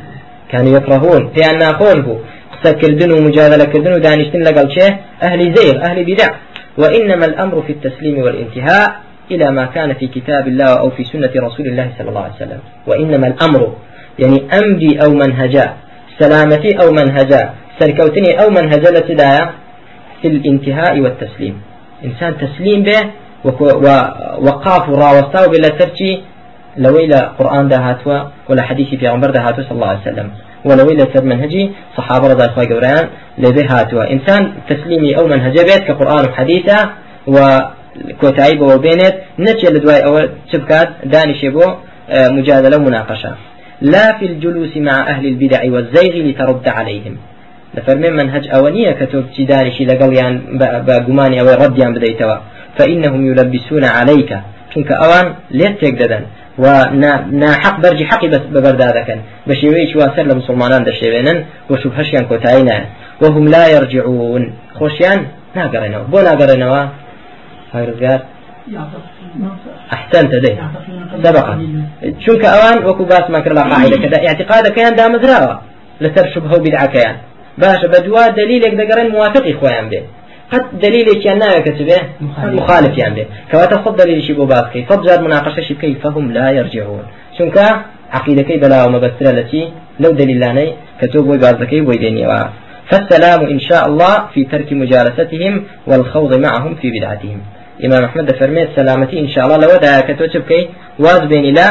كانوا 0.52 0.76
يكرهون 0.76 1.32
في 1.34 1.40
أن 1.50 1.62
أقوله 1.62 2.20
قسەکردن 2.60 3.10
و 3.12 3.18
مجادلەکردن 3.28 3.92
و 3.96 3.98
دانیشتن 3.98 4.40
لەگەڵ 4.48 4.66
چێ 4.74 4.86
أهل 5.22 5.40
زيغ 5.56 5.76
أهل 5.88 6.04
بدع. 6.04 6.30
وإنما 6.78 7.24
الأمر 7.24 7.62
في 7.66 7.72
التسليم 7.72 8.18
والانتهاء 8.18 8.88
إلى 9.30 9.50
ما 9.50 9.64
كان 9.64 9.94
في 9.94 10.06
كتاب 10.06 10.48
الله 10.48 10.70
أو 10.82 10.90
في 10.90 11.04
سنة 11.04 11.32
رسول 11.36 11.66
الله 11.66 11.86
صلى 11.98 12.08
الله 12.08 12.24
عليه 12.26 12.34
وسلم. 12.34 12.60
وإنما 12.86 13.26
الأمر 13.26 13.62
يعني 14.18 14.38
أمري 14.60 14.92
أو 15.04 15.10
منهجا 15.10 15.66
سلامتي 16.18 16.70
أو 16.82 16.88
منهجا 16.92 17.42
سركوتني 17.78 18.30
أو 18.42 18.50
منهجا 18.50 18.90
لتدايا 18.90 19.50
في 20.22 20.28
الانتهاء 20.28 21.00
والتسليم. 21.00 21.56
إنسان 22.04 22.32
تسليم 22.44 22.82
به 22.82 23.00
وقاف 24.46 24.84
راوستا 25.02 25.46
بلا 25.46 25.68
ترشي 25.68 26.12
لو 26.76 26.96
إلى 26.96 27.18
قرآن 27.38 27.68
دهاتوا 27.68 28.18
ولا 28.48 28.62
حديث 28.62 28.88
في 29.00 29.06
عمر 29.08 29.30
دهاتوا 29.30 29.64
صلى 29.64 29.76
الله 29.78 29.88
عليه 29.88 30.00
وسلم. 30.00 30.28
ولو 30.64 30.90
إلى 30.90 31.06
سر 31.14 31.24
منهجي 31.24 31.70
صحابة 31.96 32.26
رضي 32.32 32.44
الله 32.44 32.86
عنهم 32.86 33.08
لبه 33.38 33.66
هاتوا 33.70 34.12
إنسان 34.12 34.52
تسليمي 34.68 35.18
أو 35.18 35.26
منهج 35.26 35.58
بيت 35.58 35.82
كقرآن 35.88 36.24
وحديثة 36.28 36.90
و 37.26 37.58
كوتاي 38.20 38.56
بو 38.56 38.78
بينت 38.78 39.14
نتشي 39.38 39.66
لدواي 39.66 40.00
أو 40.06 40.28
شبكات 40.52 40.88
دانش 41.04 41.44
بو 41.44 41.64
آه، 42.10 42.28
مجادلة 42.28 42.76
ومناقشة. 42.76 43.34
لا 43.80 44.18
في 44.18 44.26
الجلوس 44.26 44.76
مع 44.76 45.10
أهل 45.10 45.26
البدع 45.26 45.72
والزيغ 45.72 46.14
لترد 46.26 46.68
عليهم. 46.68 47.16
لفرمين 47.74 48.12
منهج 48.12 48.48
أولية 48.48 48.92
كتب 48.92 49.24
تدارشي 49.38 49.84
لقليان 49.84 50.58
بقماني 50.86 51.40
أو 51.40 51.46
رديان 51.46 51.94
بديتوا. 51.94 52.36
فإنهم 52.78 53.26
يلبسون 53.26 53.84
عليك. 53.84 54.38
چونك 54.74 54.92
أوان 54.92 55.26
ليت 55.50 55.74
تقددن 55.80 56.24
و 56.58 56.66
ناحق 57.42 57.76
بەرجی 57.82 58.04
حەقی 58.10 58.28
بەبەردا 58.54 58.88
دەکەن 58.98 59.18
بە 59.48 59.54
شێوەیەکی 59.60 59.96
واسەر 60.00 60.24
لە 60.30 60.34
مسلمانان 60.40 60.82
دەشێوێنن 60.88 61.38
و 61.70 61.76
شوبهەشیان 61.82 62.24
کۆتایی 62.30 62.64
نایە 62.68 62.86
وهم 63.22 63.44
لا 63.54 63.64
يرجعون 63.74 64.44
خۆشیان 64.78 65.20
ناگەڕێنەوە. 65.56 66.04
بۆ 66.12 66.18
ناگەڕێنەوە؟ 66.28 66.82
هەرزگار 67.74 68.20
أحسنت 69.96 70.32
ده 70.44 70.52
سبقا. 71.24 71.54
چونك 72.24 72.44
أوان 72.44 72.76
وكو 72.86 73.04
باس 73.04 73.30
ما 73.30 73.40
كرلا 73.40 73.62
قاعدة 73.62 73.96
كذا 73.96 74.18
اعتقاد 74.28 74.68
كيان 74.68 74.94
دام 74.94 75.12
مزراوة 75.12 75.60
لسر 76.00 76.26
شبهه 76.34 76.58
بدعة 76.58 76.86
كيان 76.86 77.16
باش 77.58 77.84
بدوا 77.84 78.28
دليلك 78.28 78.74
دقرن 78.74 79.08
موافق 79.08 79.44
إخوان 79.46 79.88
به 79.88 80.02
قد 80.52 80.64
دليل 80.80 81.22
كان 81.24 81.62
كتبه؟ 81.62 82.00
مخالف. 82.40 82.98
يعني. 82.98 83.26
كما 83.52 83.64
تفضل 83.64 83.96
دليل 83.96 84.22
شي 84.22 84.32
بوباسكي 84.32 84.84
فبجار 84.84 85.20
مناقشة 85.22 85.60
شي 85.60 85.74
كيف 85.74 86.02
فهم 86.04 86.32
لا 86.32 86.50
يرجعون. 86.50 87.02
شنك 87.38 87.58
عقيدة 88.12 88.42
كي 88.42 88.56
بلا 88.56 88.84
ومبسرة 88.84 89.30
التي 89.30 89.72
لو 90.00 90.10
دليل 90.10 90.38
لاني 90.40 90.74
كتب 91.00 91.26
ويبازكي 91.28 91.80
ويديني 91.80 92.26
فالسلام 92.90 93.40
إن 93.54 93.60
شاء 93.60 93.86
الله 93.88 94.26
في 94.34 94.44
ترك 94.44 94.72
مجالستهم 94.72 95.64
والخوض 95.86 96.34
معهم 96.34 96.74
في 96.74 96.90
بدعتهم. 96.90 97.40
إمام 97.84 98.04
أحمد 98.04 98.36
فرمي 98.36 98.68
سلامتي 98.76 99.20
إن 99.20 99.28
شاء 99.28 99.44
الله. 99.44 99.56
لو 99.56 99.76
دا 99.82 100.00
كتب 100.00 100.42
كي 100.42 100.68
واز 100.98 101.20
بيني 101.20 101.52
لا 101.52 101.68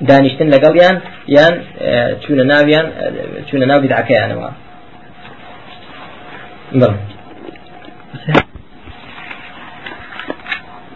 دانشتن 0.00 0.48
لقليان 0.48 1.00
يان 1.28 1.54
چون 2.22 2.46
ناويان 2.46 2.86
چون 3.48 3.66
ناو 3.66 3.80
بدعكيان 3.80 4.30
بله 6.72 6.96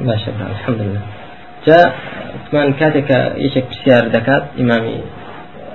باشا 0.00 0.31
الحمد 0.50 0.81
لله. 0.81 1.02
جاء 1.67 1.95
كمان 2.52 2.73
كاتك 2.73 3.11
يشك 3.37 3.64
بسيار 3.71 4.09
دكات 4.09 4.45
إمامي 4.61 5.00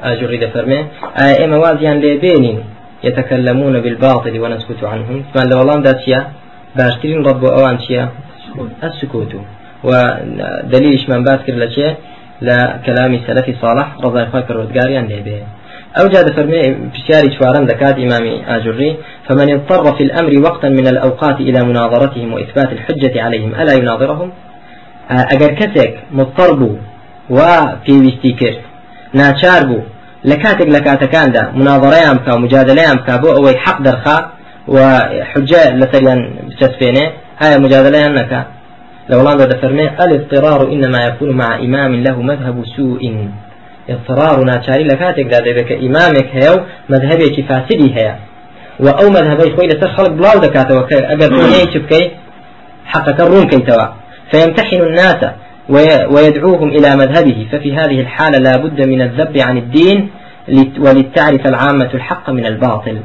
أجري 0.04 0.38
دفرمي 0.38 0.80
آه 1.24 1.46
إما 1.46 1.58
وازيان 1.58 1.98
لبينين 2.02 2.64
يتكلمون 3.04 3.76
بالباطل 3.82 4.40
ونسكت 4.40 4.84
عنهم. 4.84 5.24
كمان 5.34 5.50
لو 5.50 5.62
الله 5.62 5.76
داتيا 5.80 6.20
باشترين 6.76 7.26
رب 7.26 7.44
أوان 7.46 7.80
شيا 7.80 8.10
السكوت. 8.84 9.34
ودليل 9.84 11.06
من 11.10 11.24
باس 11.24 11.40
كر 11.46 11.54
لشيء؟ 11.54 11.96
لا 12.42 12.58
كلام 12.86 13.12
سلفي 13.28 13.54
صالح 13.62 13.88
رضي 14.06 14.22
الله 14.24 14.98
عنه 15.00 15.16
به 15.26 15.44
أو 16.00 16.08
جاد 16.08 16.36
فرمي 16.36 16.72
بشاري 16.72 17.38
شوارن 17.40 17.66
دكات 17.66 17.96
إمامي 17.96 18.44
آجري 18.48 18.98
فمن 19.30 19.54
اضطر 19.54 19.96
في 19.98 20.04
الأمر 20.04 20.40
وقتا 20.40 20.70
من 20.70 20.88
الأوقات 20.88 21.40
إلى 21.40 21.64
مناظرتهم 21.64 22.34
وإثبات 22.34 22.72
الحجة 22.72 23.24
عليهم 23.24 23.56
ألا 23.56 23.74
يناظرهم؟ 23.74 24.32
أجر 25.10 25.52
كسك 25.54 25.94
مضطرب 26.12 26.78
وفي 27.30 27.92
ويستيكر 27.92 28.56
ناچار 29.14 29.82
لكاتك 30.24 30.68
لكاتكان 30.68 31.32
دا. 31.32 31.52
مناظريام 31.56 32.18
كا 32.18 32.36
مجادليام 32.36 32.98
كا 32.98 33.16
بو 33.16 33.28
أو 33.28 33.48
حق 33.58 33.82
درخا 33.82 34.32
وحجة 34.68 35.76
لسريان 35.76 36.30
بتسفينه 36.48 37.12
هاي 37.40 37.58
مجادليام 37.60 38.14
نكا. 38.16 38.46
لو 39.10 39.22
لا 39.22 39.60
فرمي 39.62 39.90
الإضطرار 39.90 40.72
إنما 40.74 41.06
يكون 41.06 41.30
مع 41.30 41.56
إمام 41.56 41.96
له 41.96 42.22
مذهب 42.22 42.66
سوء. 42.76 43.30
اضطرار 43.94 44.38
ناچاری 44.52 44.86
لە 44.92 44.96
کاتێکدا 45.02 45.40
دەبێت 45.48 45.66
کە 45.70 45.76
ئیمامێک 45.84 46.28
هەیە 46.36 46.52
و 46.56 46.60
مذهبێکی 46.94 47.42
فاسدی 47.50 47.90
هەیە. 47.98 48.16
و 48.84 48.88
ئەو 48.98 49.08
مذهبەی 49.18 49.50
خۆی 49.56 49.70
لەسەر 49.72 49.90
خەڵک 49.96 50.14
بڵاو 50.20 50.38
دەکاتەوە 50.46 50.84
کە 50.90 50.98
ئەگەر 51.10 51.30
چ 51.74 51.76
بکەیت 51.84 52.12
حقەکە 52.94 53.24
ڕوونکەیتەوە 53.32 53.88
فيمتحن 54.32 54.82
الناس 54.82 55.22
ويدعوهم 56.10 56.70
إلى 56.70 56.96
مذهبه. 56.96 57.48
ففي 57.52 57.76
هذه 57.76 58.00
الحالة 58.02 58.38
لا 58.38 58.58
بد 58.58 58.88
من 58.88 59.02
الذب 59.02 59.38
عن 59.38 59.58
الدين 59.58 60.10
ولتعرف 60.80 61.48
العامة 61.48 61.90
الحق 61.94 62.30
من 62.30 62.46
الباطل. 62.46 62.98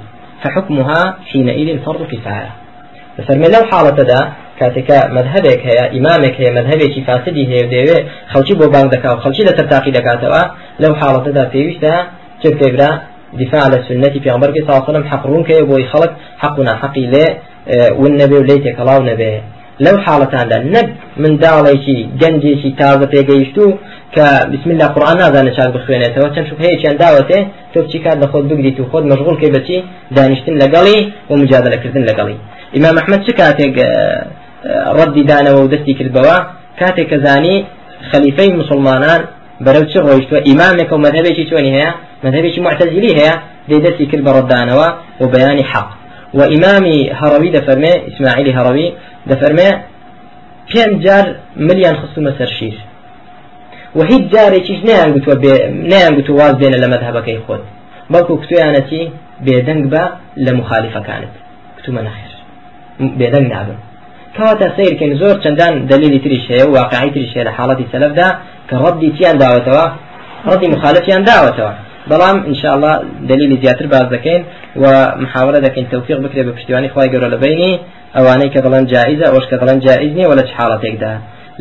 فحكمها 0.43 1.17
حينئذ 1.33 1.79
فرض 1.85 2.03
كفاية. 2.13 2.51
فسرمي 3.19 3.49
لو 3.49 3.65
حالة 3.71 3.91
دا 3.91 4.33
کاتێکە 4.61 4.99
مذهبێک 5.17 5.61
هەیە 5.69 5.85
ئیمامێک 5.95 6.35
هەیە 6.41 6.53
مذهبێکی 6.59 7.01
فاسدی 7.09 7.45
هەیە 7.51 7.67
دەوێ 7.75 7.99
خەڵکی 8.33 8.55
بۆ 8.61 8.67
بانگ 8.75 8.89
دەکا 8.95 9.11
و 9.13 9.21
خەڵکی 9.25 9.47
لە 9.49 9.53
تەرتاقی 9.59 9.93
دەکاتەوە 9.99 10.43
لەو 10.83 10.93
حاڵەتەدا 11.01 11.45
پێویستە 11.53 11.95
چکەبرا 12.43 12.91
دفاع 13.41 13.65
لە 13.73 13.79
سنەتی 13.89 14.21
پیامبەرگی 14.25 14.67
ساڵسەلم 14.69 15.05
حەقڕون 15.11 15.43
کەیە 15.49 15.65
بۆی 15.71 15.89
خەڵک 15.93 16.13
حەق 16.43 16.59
و 16.59 16.63
ناحەقی 16.69 17.07
لێ 17.13 17.27
ون 18.01 18.13
نەبێ 18.21 18.37
و 18.41 18.47
لی 18.49 18.61
تێکەڵاو 18.65 19.03
نەبێ. 19.11 19.33
لەو 19.85 19.97
حاڵەتاندا 20.07 20.59
نەک 20.75 20.89
منداڵێکی 21.23 21.99
گەنجێکی 22.21 22.71
تازە 22.81 23.07
پێگەیشت 23.13 23.57
و 23.65 23.67
کە 24.15 24.27
بسم 24.53 24.69
الله 24.73 24.89
قورآن 24.95 25.17
نازانە 25.23 25.53
چاک 25.57 25.71
بخوێنێتەوە 25.77 26.29
چەند 26.35 26.47
شوبهەیە 26.51 26.77
چیان 26.81 26.97
داوەتێ 27.03 27.39
تۆ 27.73 27.79
بچی 27.85 27.99
کار 28.05 28.17
لە 28.23 28.27
خۆت 28.33 28.45
بگریت 28.51 28.77
و 28.81 28.89
خۆت 28.91 29.05
مەشغول 29.11 29.37
کەی 29.41 29.51
بەچی 29.57 29.79
دانیشتن 30.17 30.55
لەگەڵی 30.63 30.99
و 31.31 31.33
مجادلەکردن 31.43 32.05
لەگەڵی. 32.11 32.37
ئیمام 32.75 32.97
ئەحمەد 32.99 33.21
چ 33.27 33.29
کاتێک 33.41 33.75
ڕەدی 34.99 35.23
دانەوە 35.31 35.61
و 35.63 35.71
دەستی 35.73 35.95
کردبەوە 35.99 36.37
کاتێک 36.81 37.07
کە 37.11 37.19
زانی 37.25 37.57
خەلیفەی 38.11 38.51
مسلمانان 38.61 39.21
بەرەو 39.65 39.85
چ 39.93 39.95
ڕۆیشتووە؟ 40.07 40.41
ئیمامێکە 40.49 40.93
و 40.97 41.03
مەذهبێکی 41.07 41.45
چۆنی 41.51 41.73
هەیە؟ 41.77 41.91
مەذهبێکی 42.25 42.61
معتەزیلی 42.67 43.13
هەیە؟ 43.19 43.35
دێ 43.69 43.79
دەستی 43.85 44.07
کرد 44.11 44.23
بە 44.27 44.31
ڕەدانەوە 44.37 44.89
و 45.21 45.25
بەیانی 45.35 45.65
حەق. 45.73 45.89
وإمامي 46.39 47.11
هروي 47.21 47.51
دفرمي 47.51 47.93
إسماعيلي 48.11 48.53
هروي 48.59 48.93
دفرمي 49.31 49.71
پێنج 50.71 50.95
جار 51.05 51.27
ملیان 51.57 51.97
خستومە 52.01 52.33
سەرشیر 52.39 52.77
و 53.97 54.03
هیچ 54.11 54.23
جارێکیش 54.33 54.81
نیان 54.89 55.11
گوتووە 55.15 55.35
نیان 55.93 56.13
گوتو 56.19 56.33
واز 56.41 56.55
بێنە 56.61 56.79
لە 56.83 56.89
مەذهبەکەی 56.93 57.39
خۆت. 57.47 57.63
بەڵکو 58.13 58.35
کتویانەتی 58.43 59.03
بێدەنگ 59.47 59.85
بە 59.93 60.05
لە 60.45 60.53
مخالفەکانت. 60.61 61.35
کتومە 61.79 62.01
نەخێر. 62.07 62.33
بێدەنگ 63.19 63.47
نابن. 63.55 63.79
کەواتە 64.37 64.67
سیرکەین 64.77 65.13
زۆر 65.23 65.37
چەندان 65.45 65.73
دلیلی 65.93 66.21
تریش 66.25 66.45
هەیە 66.51 66.65
و 66.69 66.73
واقعی 66.79 67.11
تریش 67.15 67.31
هەیە 67.35 67.45
لە 67.49 67.53
حاڵەتی 67.59 67.87
سەلفدا 67.93 68.29
کە 68.69 68.75
ڕەدی 68.83 69.11
چیان 69.17 69.37
داوەتەوە 69.43 69.87
ڕەدی 70.49 70.69
مخالفیان 70.75 71.23
داوەتەوە 71.31 71.73
بەڵام 72.11 72.37
انشاءله 72.51 72.93
دلیلی 73.31 73.57
زیاتر 73.63 73.87
باز 73.95 74.07
دەکەین 74.15 74.43
و 74.83 74.85
محاولە 75.23 75.61
دەکەین 75.67 75.87
تەوفیق 75.93 76.19
بکرێ 76.25 76.43
بە 76.47 76.53
پشتیوانی 76.57 76.89
خخوای 76.93 77.09
گەورە 77.13 77.29
لە 77.35 77.39
بینی 77.45 77.73
ئەوانەی 78.17 78.51
کە 78.55 78.61
دەڵەن 78.65 78.85
جائزە 78.93 79.27
ئەوش 79.31 79.47
کە 79.51 79.57
دەڵەن 79.61 79.79
جائز 79.87 80.13
نیە 80.19 80.27
ولا 80.31 80.43
حاڵەتێکدا 80.59 81.13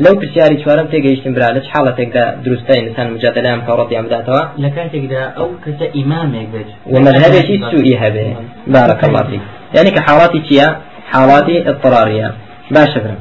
لەو 0.04 0.16
پرسیاری 0.22 0.58
چوارم 0.64 0.88
تێگەیشتن 0.94 1.32
برا 1.36 1.50
لە 1.56 1.62
حاڵەتێکدا 1.74 2.26
دروستە 2.46 2.74
انسان 2.84 3.08
مجادلەیان 3.14 3.62
کاڕەتیان 3.68 4.06
بداتەوە 4.08 4.44
لە 4.64 4.70
کاتێکدا 4.76 5.24
ئەو 5.38 5.50
کەسە 5.64 5.86
ئیمامێک 5.98 6.48
بێت 6.54 6.70
ومەذهبێکی 6.94 7.96
هەبێ 8.04 8.28
بارك 8.76 9.02
الله 9.08 9.24
فيك. 9.30 9.42
يعني 9.76 9.90
كحالاتي 9.96 10.40
تيا 10.50 10.68
حالاتي 11.12 11.56
اضطرارية. 11.70 12.30
باشا 12.72 13.00
برم 13.00 13.18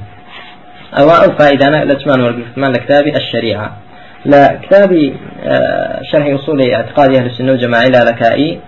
أو 0.95 1.09
فائدة. 1.39 1.85
لتمان 1.85 2.21
ورقفتمان 2.21 2.73
لكتابي 2.73 3.17
الشريعة. 3.17 3.77
لا 4.25 4.61
كتابي 4.63 5.15
آه، 5.43 6.01
شرح 6.13 6.27
أصول 6.27 6.71
اعتقاد 6.71 7.15
أهل 7.17 7.27
السنة 7.27 7.53
والجماعة 7.53 7.83
إلى 7.83 7.99
لكائي 7.99 8.61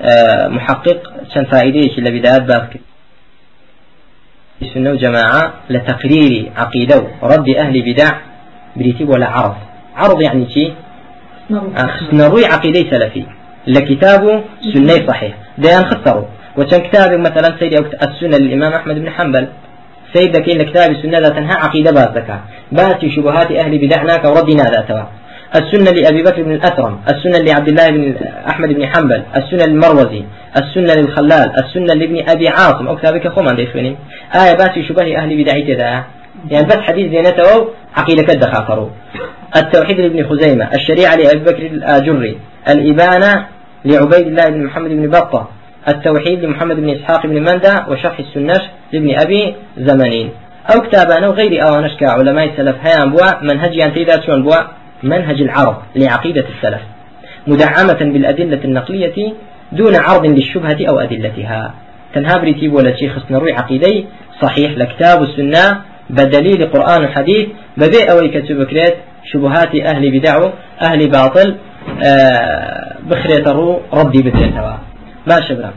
آه، 0.00 0.48
محقق. 0.48 1.12
شن 1.34 1.44
فائدة. 1.44 1.80
اللي 1.98 2.10
بدايات 2.10 2.42
باذك 2.42 2.80
السنة 4.62 4.90
والجماعة 4.90 5.54
لتقرير 5.70 6.52
عقيدة 6.56 7.06
ورد 7.22 7.48
أهل 7.48 7.92
بدع 7.92 8.10
بريتيب 8.76 9.08
ولا 9.08 9.26
عرض. 9.26 9.56
عرض 9.96 10.20
يعني 10.22 10.50
شيء. 10.50 10.74
نروي 12.12 12.46
عقيدة 12.46 12.90
سلفي 12.90 13.24
لكتاب 13.66 14.44
سنة 14.74 15.06
صحيح. 15.06 15.34
ديان 15.58 15.84
خسروا 15.84 16.24
وكان 16.56 16.80
كتاب 16.80 17.20
مثلا 17.20 17.58
سيد 17.58 17.74
السنة 17.74 18.36
للإمام 18.36 18.72
أحمد 18.72 18.94
بن 18.94 19.10
حنبل. 19.10 19.48
سيد 20.14 20.36
كين 20.36 20.62
كتاب 20.62 20.90
السنة 20.90 21.18
لا 21.18 21.28
تنهى 21.28 21.54
عقيدة 21.54 21.90
بازكا 21.90 22.40
باتي 22.72 23.10
شبهات 23.10 23.52
أهل 23.52 23.78
بدعناك 23.78 24.24
وردنا 24.24 24.64
ذاتها 24.64 25.10
السنة 25.56 25.90
لأبي 25.90 26.22
بكر 26.22 26.42
بن 26.42 26.52
الأثرم 26.52 26.98
السنة 27.08 27.44
لعبد 27.44 27.68
الله 27.68 27.90
بن 27.90 28.14
أحمد 28.48 28.68
بن 28.68 28.86
حنبل 28.86 29.22
السنة 29.36 29.66
للمروزي 29.66 30.24
السنة 30.56 30.94
للخلال 31.00 31.52
السنة 31.64 31.94
لابن 31.94 32.28
أبي 32.28 32.48
عاصم. 32.48 32.88
أو 32.88 32.96
كتابك 32.96 33.28
خم 33.28 33.48
عند 33.48 33.60
إخواني. 33.60 33.96
آية 34.34 34.54
باتي 34.56 34.88
شبه 34.88 35.16
أهل 35.16 35.42
بدعي 35.42 35.74
ذا 35.74 36.04
يعني 36.50 36.66
بس 36.66 36.76
حديث 36.76 37.12
زينته 37.12 37.68
عقيدة 37.96 38.22
كد 38.22 38.44
التوحيد 39.56 40.00
لابن 40.00 40.28
خزيمة 40.28 40.68
الشريعة 40.74 41.14
لأبي 41.14 41.38
بكر 41.38 41.66
الآجري 41.66 42.38
الإبانة 42.68 43.46
لعبيد 43.84 44.26
الله 44.26 44.48
بن 44.48 44.64
محمد 44.64 44.90
بن 44.90 45.10
بطة 45.10 45.48
التوحيد 45.88 46.44
لمحمد 46.44 46.76
بن 46.76 46.90
إسحاق 46.90 47.26
بن 47.26 47.42
مندى 47.42 47.74
وشرح 47.88 48.18
السنة 48.18 48.60
لابن 48.94 49.10
أبي 49.24 49.54
زمنين. 49.78 50.28
أو 50.74 50.80
كتابان 50.80 51.24
وغير 51.24 51.52
أوانش 51.68 51.94
كعلماء 52.00 52.44
السلف 52.50 52.76
هيان 52.86 53.10
بوا 53.12 53.42
منهج 53.42 53.72
ينتيدا 53.76 54.20
شون 54.26 54.42
بوا 54.42 54.60
منهج 55.02 55.38
العرب 55.42 55.76
لعقيدة 55.96 56.44
السلف. 56.54 56.82
مدعمة 57.46 58.00
بالأدلة 58.12 58.60
النقلية 58.64 59.16
دون 59.72 59.94
عرض 59.96 60.26
للشبهة 60.26 60.78
أو 60.88 60.98
أدلتها. 60.98 61.74
تنها 62.14 62.36
بريتيب 62.36 62.72
ولا 62.74 62.96
شيخ 62.96 63.12
نروي 63.30 63.52
عقيدي 63.52 64.06
صحيح 64.42 64.70
لكتاب 64.78 65.22
السنة 65.22 65.80
بدليل 66.10 66.66
قرآن 66.66 67.04
الحديث 67.04 67.46
ببيع 67.76 68.12
أوي 68.12 68.28
كتب 68.28 68.66
شبهات 69.32 69.74
أهل 69.74 70.18
بدع 70.18 70.50
أهل 70.82 71.10
باطل 71.10 71.56
آه 72.04 72.96
بخريت 73.10 73.48
الرو 73.48 73.80
ردي 73.92 74.22
بتنتوا 74.22 74.76
باشە 75.28 75.52
برام 75.52 75.74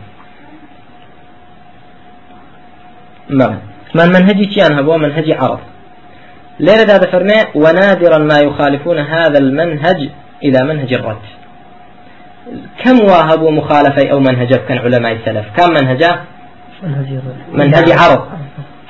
من 3.30 4.08
منهجي 4.08 4.46
كيان 4.46 4.80
هو 4.80 4.98
منهجي 4.98 5.34
عرب. 5.34 5.60
ليرة 6.60 6.92
هذا 6.94 7.12
فرماء 7.12 7.48
ونادرا 7.56 8.18
ما 8.18 8.40
يخالفون 8.40 9.00
هذا 9.00 9.40
المنهج 9.40 10.10
إلى 10.44 10.64
منهج 10.64 10.94
الرد. 10.94 11.26
كم 12.84 13.00
واهبوا 13.00 13.52
مخالفة 13.52 14.12
أو 14.12 14.20
منهج 14.20 14.54
كان 14.54 14.78
علماء 14.78 15.12
السلف؟ 15.12 15.46
كم 15.58 15.70
منهجه 15.70 16.20
منهج 17.52 17.92
عرب. 17.92 18.24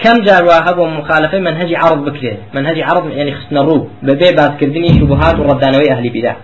كم 0.03 0.21
جار 0.21 0.45
واهبوا 0.45 0.87
مخالفة 0.87 1.39
منهج 1.39 1.75
عرب 1.75 2.05
بكري 2.05 2.37
منهج 2.53 2.79
عرب 2.79 3.09
يعني 3.09 3.35
خصنا 3.35 3.61
رو. 3.61 3.89
ببي 4.03 4.31
بعد 4.31 4.57
كردني 4.57 4.87
شبهات 4.87 5.39
وردانوي 5.39 5.91
أهل 5.91 6.09
بدع 6.09 6.35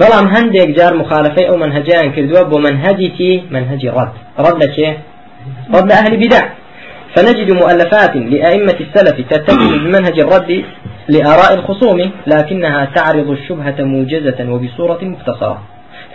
بەڵام 0.00 0.26
هەندێک 0.34 0.70
جار 0.78 0.92
مخالفەی 1.02 1.48
ئەو 1.48 1.56
منهجیان 1.64 2.08
کردووە 2.14 2.42
بۆ 2.50 2.56
منهجی 2.66 3.32
منهج 3.54 3.86
رد. 3.86 4.14
رد 4.44 4.56
لە 4.62 4.68
رد 5.74 5.92
أهل 5.92 6.12
بدع 6.22 6.44
فنجد 7.16 7.50
مؤلفات 7.50 8.16
لأئمة 8.16 8.76
السلف 8.80 9.20
تتبع 9.30 9.76
بمنهج 9.84 10.20
الرد 10.20 10.64
لآراء 11.08 11.54
الخصوم 11.54 12.10
لكنها 12.26 12.84
تعرض 12.94 13.30
الشبهة 13.30 13.84
موجزة 13.84 14.50
وبصورة 14.50 14.98
مختصرة. 15.02 15.62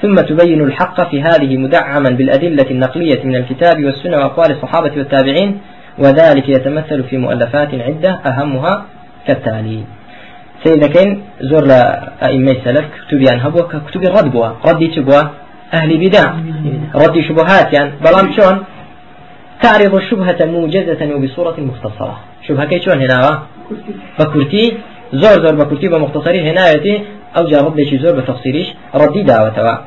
ثم 0.02 0.16
تبين 0.16 0.62
الحق 0.62 1.10
في 1.10 1.22
هذه 1.22 1.58
مدعما 1.58 2.10
بالأدلة 2.10 2.66
النقلية 2.72 3.24
من 3.24 3.36
الكتاب 3.36 3.86
والسنة 3.86 4.18
وأقوال 4.18 4.52
الصحابة 4.52 4.92
والتابعين 4.98 5.58
وذلك 6.00 6.50
يتمثل 6.50 7.04
في 7.04 7.18
مؤلفات 7.18 7.70
عدة 7.74 8.10
أهمها 8.26 8.86
كالتالي. 9.28 9.84
سيدكين 10.64 11.22
زور 11.42 11.66
لأئمة 11.66 12.56
سلف 12.66 12.86
كتبيان 13.08 13.40
هبوا 13.40 13.62
كتب 13.62 14.02
رد 14.04 14.32
بوا. 14.32 14.48
ردي 14.68 14.88
تبوا 14.88 15.22
أهل 15.74 16.08
بدع. 16.08 16.34
ردي 16.96 17.22
شبهات 17.28 17.74
يعني. 17.74 17.92
بلام 18.06 18.34
شون؟ 18.40 18.64
تعرض 19.62 19.96
الشبهة 19.96 20.46
موجزة 20.46 21.16
وبصورة 21.16 21.56
مختصرة. 21.60 22.20
شبهة 22.48 22.66
كي 22.66 22.82
شون 22.82 23.02
هنا؟ 23.02 23.44
بكرتي. 24.20 24.78
زور 25.14 25.46
زور 25.46 25.56
بكرتي 25.56 25.88
بمختصري. 25.88 26.40
هنايتي 26.50 27.02
أو 27.38 27.44
جا 27.46 27.62
ردي 27.62 28.00
زور 28.04 28.20
بتفصيليش. 28.20 28.68
ردي 28.96 29.24
دعوة 29.24 29.84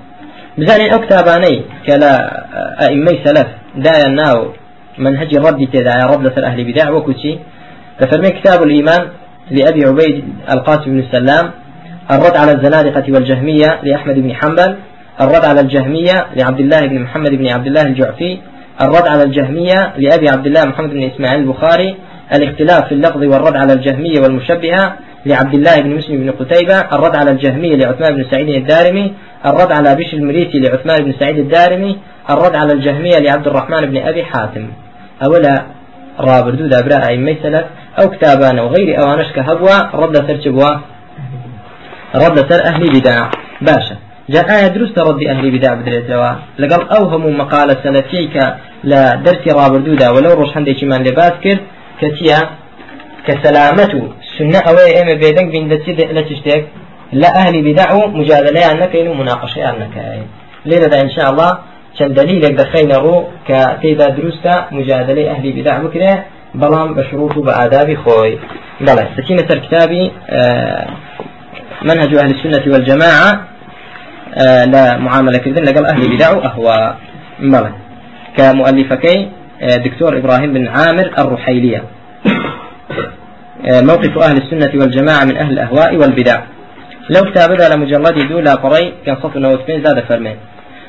بزانين 0.59 0.93
أو 0.93 0.99
كتاباني 0.99 1.63
كلا 1.87 2.11
أئمي 2.87 3.15
سلف. 3.25 3.47
دايا 3.77 4.09
ناو 4.09 4.53
منهج 4.99 5.37
الرد 5.37 5.69
تدعى. 5.73 6.03
رد 6.11 6.23
لسر 6.27 6.45
أهل 6.45 6.65
بدع 6.65 6.91
وكتشي. 6.91 7.39
ففرمي 7.99 8.31
كتاب 8.31 8.63
الإيمان 8.63 9.09
لأبي 9.51 9.85
عبيد 9.85 10.25
القاسم 10.51 10.85
بن 10.85 10.99
السلام. 10.99 11.51
الرد 12.11 12.37
على 12.37 12.53
الزنادقة 12.53 13.13
والجهمية 13.13 13.81
لأحمد 13.83 14.15
بن 14.15 14.35
حنبل. 14.35 14.77
الرد 15.21 15.45
على 15.45 15.61
الجهمية 15.61 16.27
لعبد 16.37 16.61
الله 16.61 16.81
بن 16.87 16.99
محمد 17.01 17.31
بن 17.31 17.47
عبد 17.49 17.67
الله 17.67 17.83
الجعفي. 17.83 18.39
الرد 18.81 19.09
على 19.09 19.23
الجهمية 19.23 19.95
لأبي 19.97 20.29
عبد 20.29 20.47
الله 20.47 20.65
محمد 20.65 20.91
بن 20.91 21.03
إسماعيل 21.03 21.41
البخاري 21.41 21.97
الاختلاف 22.35 22.89
في 22.89 22.93
اللفظ 22.93 23.23
والرد 23.23 23.57
على 23.57 23.73
الجهمية 23.73 24.21
والمشبهة 24.21 24.97
لعبد 25.27 25.55
الله 25.55 25.81
بن 25.81 25.97
مسلم 25.97 26.17
بن 26.17 26.31
قتيبة 26.31 26.81
الرد 26.81 27.17
على 27.17 27.31
الجهمية 27.31 27.77
لعثمان 27.77 28.15
بن 28.17 28.25
سعيد 28.31 28.49
الدارمي 28.49 29.13
الرد 29.47 29.73
على 29.73 29.95
بشر 29.95 30.17
المريسي 30.17 30.59
لعثمان 30.59 31.05
بن 31.05 31.15
سعيد 31.21 31.39
الدارمي 31.39 31.99
الرد 32.31 32.57
على 32.57 32.73
الجهمية 32.73 33.19
لعبد 33.19 33.47
الرحمن 33.47 33.81
بن 33.81 33.97
أبي 33.97 34.25
حاتم. 34.25 34.69
أولا 35.25 35.63
رابردو 36.21 36.67
دابراء 36.67 37.09
أئمة 37.09 37.37
سلف 37.43 37.65
أو 38.01 38.11
كتابان 38.11 38.59
وغير 38.59 39.03
أوانش 39.03 39.33
كهبوا 39.33 39.95
رد 39.95 40.17
سر 40.17 40.81
رد 42.15 42.53
سر 42.53 42.65
أهل 42.65 42.93
بدع. 42.93 43.31
باشا. 43.61 43.97
جاء 44.29 44.51
آية 44.57 44.67
دروس 44.67 44.99
رد 44.99 45.23
أهل 45.25 45.51
بدع 45.51 45.75
بدريتوا 45.75 46.33
لقال 46.59 46.89
أوهم 46.89 47.39
مقالة 47.39 47.77
سلفيك 47.85 48.37
لا 48.85 49.15
درس 49.15 49.49
رابردودا 49.49 50.11
ولو 50.11 50.33
روش 50.33 50.57
هندي 50.57 50.75
من 50.83 51.03
لباس 51.03 51.33
كرد 51.45 51.61
كتيا 52.01 52.39
كسلامته. 53.27 54.03
سنة 54.39 54.59
أوي 54.59 55.03
إما 55.03 55.15
بيدنك 55.21 55.51
بين 55.51 55.69
دتي 55.69 55.93
لا 55.93 56.21
تشتك 56.21 56.65
لا 57.13 57.29
أهل 57.37 57.55
بدع 57.63 58.07
مجادلة 58.07 58.65
عنك 58.67 58.97
إنه 58.97 59.15
مناقشة 59.15 59.67
عنك 59.69 59.95
ليلة 60.67 61.01
إن 61.01 61.11
شاء 61.11 61.31
الله 61.31 61.59
چەند 61.99 62.13
دلیلێک 62.21 62.55
دەخینەڕوو 62.61 63.19
کە 63.49 63.61
تێدا 63.83 64.09
دروستە 64.17 64.55
مجادلەی 64.77 65.29
ئەهلی 65.31 65.53
بدا 65.59 65.75
بکرێ 65.85 66.13
بەڵام 66.61 66.91
بە 66.97 67.03
شروط 67.11 67.37
و 67.37 67.45
بە 67.47 67.53
سەر 69.49 69.59
کتابی 69.65 70.05
منهج 71.89 72.13
أهل 72.23 72.31
السنة 72.35 72.65
والجماعة. 72.73 73.54
لا 74.67 74.99
معاملة 74.99 75.39
كردن 75.39 75.63
لقل 75.63 75.87
أهل 75.87 76.17
بدع 76.17 76.31
وأهواء 76.31 76.99
بلى 77.41 77.73
كمؤلفكي 78.37 79.29
دكتور 79.63 80.19
إبراهيم 80.19 80.53
بن 80.53 80.69
عامر 80.69 81.11
الرحيلية. 81.19 81.83
موقف 83.71 84.19
أهل 84.19 84.37
السنة 84.37 84.81
والجماعة 84.81 85.25
من 85.25 85.37
أهل 85.37 85.53
الأهواء 85.53 85.97
والبدع. 85.97 86.41
لو 87.11 87.31
كتاب 87.31 87.51
لمجلد 87.51 88.29
دولا 88.29 88.55
قري 88.55 88.93
كان 89.07 89.17
صف 89.23 89.39
زاد 89.85 90.05
فرمين. 90.09 90.37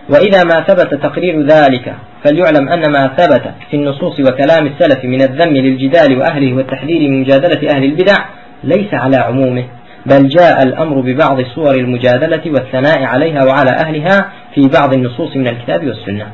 وإذا 0.09 0.43
ما 0.43 0.61
ثبت 0.61 0.93
تقرير 0.93 1.45
ذلك 1.45 1.93
فليعلم 2.23 2.69
أن 2.69 2.91
ما 2.91 3.07
ثبت 3.07 3.43
في 3.71 3.77
النصوص 3.77 4.19
وكلام 4.19 4.67
السلف 4.67 5.05
من 5.05 5.21
الذم 5.21 5.53
للجدال 5.53 6.17
وأهله 6.17 6.53
والتحذير 6.53 7.09
من 7.09 7.21
مجادلة 7.21 7.69
أهل 7.71 7.83
البدع 7.83 8.25
ليس 8.63 8.93
على 8.93 9.17
عمومه. 9.17 9.65
بل 10.05 10.27
جاء 10.27 10.63
الأمر 10.63 11.01
ببعض 11.01 11.41
صور 11.55 11.75
المجادلة 11.75 12.41
والثناء 12.45 13.03
عليها 13.03 13.45
وعلى 13.45 13.71
أهلها 13.71 14.29
في 14.55 14.61
بعض 14.67 14.93
النصوص 14.93 15.35
من 15.35 15.47
الكتاب 15.47 15.87
والسنة. 15.87 16.27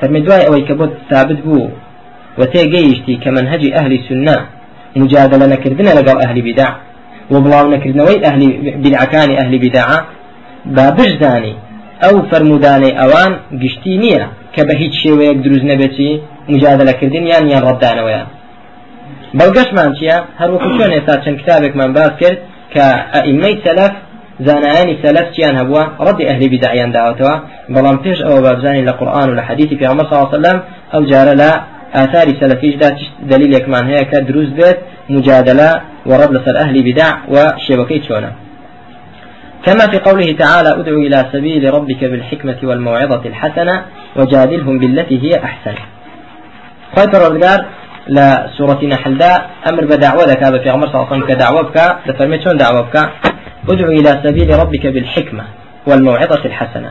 فمدواي 0.00 0.46
أو 0.48 0.54
يكبد 0.54 0.90
ثابت 1.10 1.38
بو 1.44 1.68
وتيجيشتي 2.38 3.14
كمنهج 3.24 3.72
أهل 3.72 3.92
السنة. 3.92 4.46
مجادلة 4.96 5.46
نكردنا 5.46 5.90
لقوا 6.00 6.22
أهل 6.26 6.42
بدع 6.42 6.70
وبلاو 7.30 7.70
نكردنا 7.70 8.04
أهل 8.24 8.42
بدع 8.84 9.04
كان 9.04 9.30
أهل 9.44 9.58
بدع. 9.58 9.88
ئەوان 13.00 13.32
گشتی 13.62 13.94
نییە 14.02 14.24
کە 14.54 14.62
بە 14.68 14.74
هیچ 14.82 14.94
شێوەیەک 15.02 15.38
دروست 15.44 15.64
نەبێتی 15.70 16.10
مجادلەکردن 16.52 17.24
یان 17.32 17.44
یان 17.52 17.62
ڕەتدانەوەیان 17.68 18.28
بەڵگەشمان 19.38 19.90
چییە 19.98 20.16
هەروەکو 20.40 20.68
چۆن 20.76 20.90
ئێستا 20.96 21.14
چەند 21.24 21.36
کتابێکمان 21.40 21.90
باس 21.98 22.12
کرد 22.20 22.38
کە 22.74 22.86
ئەئیمەی 23.14 23.56
سەلف 23.64 23.92
زانایانی 24.46 24.96
سەلف 25.04 25.26
چیان 25.34 25.54
هەبووە؟ 25.60 25.82
ڕەدی 26.06 26.24
ئەهلی 26.28 26.48
بیدعیان 26.52 26.90
داوتەوە 26.96 27.34
بەڵام 27.74 27.96
پێش 28.04 28.18
ئەوە 28.26 28.40
و 28.44 29.36
لە 29.38 29.42
حەدیثی 29.48 29.76
پیامبەر 29.80 30.04
صلی 30.06 30.16
الله 30.16 30.28
علیه 30.28 30.38
وسلم 30.38 30.58
ئەو 30.92 31.02
جارە 31.10 31.34
لە 31.42 31.50
آثاری 32.02 32.34
سلفیشدا 32.40 32.90
دلیلێکمان 33.30 33.84
هەیە 33.90 34.04
کە 34.10 34.18
دروست 34.28 34.52
بێت 34.58 34.78
مجادلة 35.10 35.70
ورد 36.06 36.30
لسر 36.32 36.56
أهل 36.56 36.82
بدع 36.82 37.10
وشبكي 37.34 38.02
چۆنە. 38.08 38.30
كما 39.66 39.86
في 39.90 39.98
قوله 39.98 40.32
تعالى 40.32 40.70
أدعو 40.80 40.98
إلى 41.06 41.26
سبيل 41.32 41.74
ربك 41.74 42.04
بالحكمة 42.04 42.56
والموعظة 42.62 43.22
الحسنة 43.26 43.82
وجادلهم 44.16 44.78
بالتي 44.78 45.16
هي 45.24 45.44
أحسن. 45.44 45.74
خيط 46.96 47.14
الرجال 47.14 47.64
لا 48.08 48.50
سورة 48.58 48.84
نحل 48.84 49.18
دا 49.18 49.46
أمر 49.68 49.84
بدعوة 49.84 50.24
هذا 50.24 50.58
في 50.62 50.70
عمر 50.70 50.86
صلى 50.86 50.94
الله 50.94 51.06
عليه 51.06 51.16
وسلم 51.16 51.26
كدعوة 51.26 51.62
بك 51.62 51.96
لفرميت 52.06 52.48
دعوة 52.48 52.80
بك 52.80 52.96
ادعو 53.68 53.90
إلى 53.90 54.10
سبيل 54.24 54.58
ربك 54.58 54.86
بالحكمة 54.86 55.44
والموعظة 55.86 56.44
الحسنة. 56.44 56.90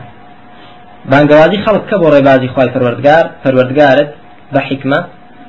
بانقوازي 1.04 1.58
خلق 1.66 1.86
كبر 1.90 2.16
ربازي 2.18 2.48
خواي 2.48 2.70
فروردقار 2.70 3.30
فروردقارت 3.44 4.14
بحكمة 4.52 5.06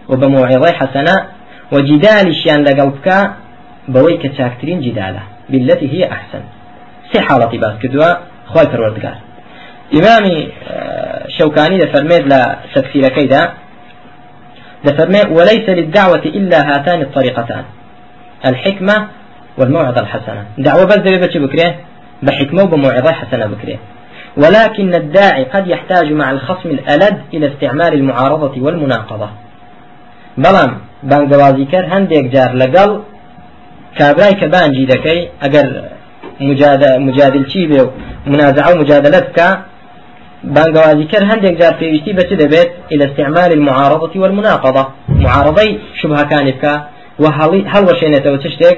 وبموعظة 0.10 0.72
حسنة 0.72 1.16
وجدال 1.72 2.36
شيان 2.36 2.64
لقلبك 2.64 3.32
بويك 3.88 4.38
تاكترين 4.38 4.82
جدالة 4.82 5.24
بالتي 5.50 5.94
هي 5.94 6.12
أحسن. 6.12 6.42
سي 7.14 7.22
حالتي 7.22 7.58
باس 7.58 7.74
كدوا 7.82 8.14
خواي 8.48 8.66
پروردگار 8.66 9.18
إمامي 9.94 10.52
شوكاني 11.38 11.78
دفرميد 11.78 12.28
لا 12.28 12.60
تفسير 12.76 13.10
كيدا 13.10 13.54
دفرميد 14.86 15.28
وليس 15.38 15.70
للدعوة 15.70 16.24
إلا 16.26 16.58
هاتان 16.70 17.02
الطريقتان. 17.02 17.64
الحكمة 18.46 19.08
والموعظة 19.58 20.02
الحسنة. 20.02 20.46
دعوة 20.58 20.86
بس 20.86 20.98
دبي 20.98 21.40
بكريه 21.40 21.80
بحكمة 22.24 22.64
وبموعظة 22.64 23.12
حسنة 23.12 23.46
بكريه 23.46 23.80
ولكن 24.38 24.96
الداعي 24.96 25.44
قد 25.44 25.68
يحتاج 25.68 26.12
مع 26.12 26.32
الخصم 26.32 26.70
الألد 26.70 27.22
إلى 27.34 27.54
استعمال 27.54 27.94
المعارضة 27.94 28.62
والمناقضة. 28.62 29.30
بلام 30.38 30.72
بانگوازی 31.04 31.66
کرد 31.66 31.88
هەندێک 31.94 32.26
جار 32.34 33.02
کابرای 34.00 34.34
کە 34.40 34.46
بانجی 34.54 34.88
دەکەی 34.94 35.20
ئەگەر 35.44 35.68
مجادل 37.08 37.44
و 37.80 37.90
منازعة 38.28 38.72
و 38.74 38.84
بانگوازی 40.44 41.06
کرد 41.12 41.26
هەندێک 41.32 41.56
جار 41.62 41.74
پێویستی 41.82 42.14
بەچ 42.18 42.32
دەبێت؟ 42.42 42.70
إلى 42.92 43.04
استعمال 43.10 43.52
المعارضة 43.58 44.14
والمناقضة. 44.22 44.88
معارضة 45.10 45.78
شبهة 46.00 46.24
كان 46.24 46.46
بكا 46.52 46.74
وهل 47.20 47.84
وشينته 47.90 48.32
وتشتك 48.34 48.78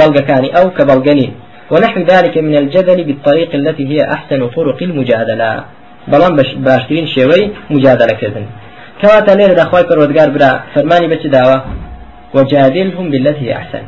بلغ 0.00 0.20
كان 0.28 0.44
أو 0.58 0.70
كبلغني 0.70 1.28
ونحو 1.70 2.00
ذلك 2.00 2.38
من 2.38 2.56
الجدل 2.56 3.04
بالطريق 3.04 3.50
التي 3.54 3.84
هي 3.90 4.12
أحسن 4.14 4.40
طرق 4.48 4.82
المجادلة. 4.82 5.64
بلان 6.08 6.32
باشترين 6.66 7.06
شوي 7.06 7.50
مجادلة 7.70 8.12
كذن 8.20 8.44
كواتا 9.00 9.32
ليلة 9.38 9.62
أخوي 9.62 9.82
پروردگار 9.82 10.28
برا 10.34 10.50
فرماني 10.74 11.06
بچ 11.12 11.26
داوا 11.26 11.58
وجادلهم 12.34 13.10
بالتي 13.10 13.40
هي 13.46 13.52
أحسن. 13.56 13.82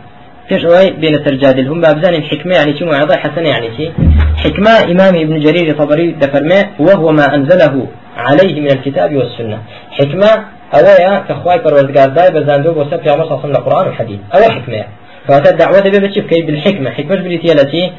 فيش 0.48 0.64
أوي 0.64 0.90
بين 0.90 1.14
الترجاد 1.14 1.68
هم 1.68 1.80
بابزان 1.80 2.14
الحكمة 2.14 2.54
يعني 2.54 2.78
شو 2.78 2.84
موعظة 2.84 3.16
حسنة؟ 3.16 3.48
يعني 3.48 3.76
شي 3.76 3.92
حكمة 4.36 4.70
إمام 4.92 5.14
ابن 5.14 5.40
جرير 5.40 5.78
طبري 5.78 6.10
دفرماء 6.10 6.70
وهو 6.78 7.12
ما 7.12 7.34
أنزله 7.34 7.86
عليه 8.16 8.60
من 8.60 8.70
الكتاب 8.70 9.16
والسنة. 9.16 9.58
حكمة 9.90 10.44
أويا 10.74 11.24
كخواي 11.28 11.58
پروردگار 11.58 12.08
داي 12.08 12.30
بزاندو 12.30 12.72
بوسب 12.72 13.02
في 13.02 13.10
عمر 13.10 13.42
صلى 13.42 13.58
القرآن 13.58 13.86
والحديث 13.86 14.18
أو 14.34 14.42
حكمة. 14.42 14.84
فهذا 15.28 15.50
الدعوة 15.50 15.80
تبي 15.80 15.98
بتشوف 15.98 16.24
كي 16.24 16.42
بالحكمة. 16.42 16.90
حكمة 16.90 17.16
بريتي 17.16 17.52
التي 17.52 17.92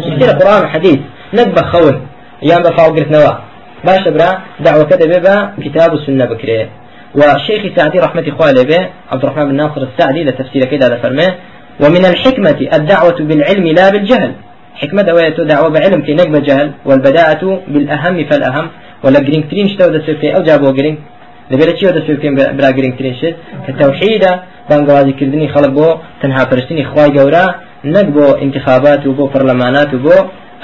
كثير 0.00 0.30
القرآن 0.30 0.60
والحديث 0.60 0.98
نقبة 1.34 1.62
خون. 1.62 2.06
يام 2.42 2.62
بفاو 2.62 2.94
قلت 2.94 3.10
نوا. 3.10 3.32
باش 3.84 4.08
برا 4.08 4.38
دعوة 4.60 4.90
بيبا 5.00 5.54
كتاب 5.64 5.94
السنة 5.94 6.24
بكري. 6.24 6.68
وشيخ 7.14 7.62
سعدي 7.76 7.98
رحمة 7.98 8.24
إخوة 8.28 8.52
به 8.52 8.88
عبد 9.12 9.24
الرحمن 9.24 9.48
بن 9.48 9.54
ناصر 9.54 9.82
السعدي 9.82 10.24
لتفسير 10.24 10.64
كذا 10.64 10.98
فرماه 11.02 11.34
ومن 11.80 12.04
الحكمة 12.04 12.58
الدعوة 12.72 13.18
بالعلم 13.28 13.66
لا 13.66 13.90
بالجهل. 13.90 14.32
حكمة 14.74 15.02
دوية 15.02 15.36
دعوة 15.52 15.68
بعلم 15.68 16.02
في 16.02 16.14
نقب 16.14 16.42
جهل 16.42 16.72
والبداءة 16.84 17.42
بالأهم 17.68 18.24
فالأهم. 18.28 18.66
وە 19.04 19.12
لە 19.12 19.20
گرنگترین 19.20 19.68
شتەوە 19.68 19.88
دەست 19.88 20.36
پێ 20.36 20.38
بکەی 20.38 20.42
ئەوجا 20.42 20.61
بۆ 20.61 20.70
گرنگ 20.72 20.98
لە 21.50 21.56
چیەوە 21.56 21.72
دەست 21.78 22.00
پێ 22.06 22.12
بکەی 22.12 22.30
برا 22.30 22.70
گرنگترین 22.70 23.14
شت. 23.14 23.34
كالتوحيد 23.66 24.24
بانگەوازی 24.70 25.12
کردنی 25.12 25.48
خەڵک 25.48 25.68
بۆ 25.68 25.94
تەنها 26.22 26.44
پەرستنی 26.44 26.84
خوای 26.84 27.08
گەورە 27.18 27.44
نەک 27.84 28.10
بۆ 28.10 28.26
انتخابات 28.44 29.06
وبو 29.06 29.26
برلمانات 29.26 29.94
وبو 29.94 30.12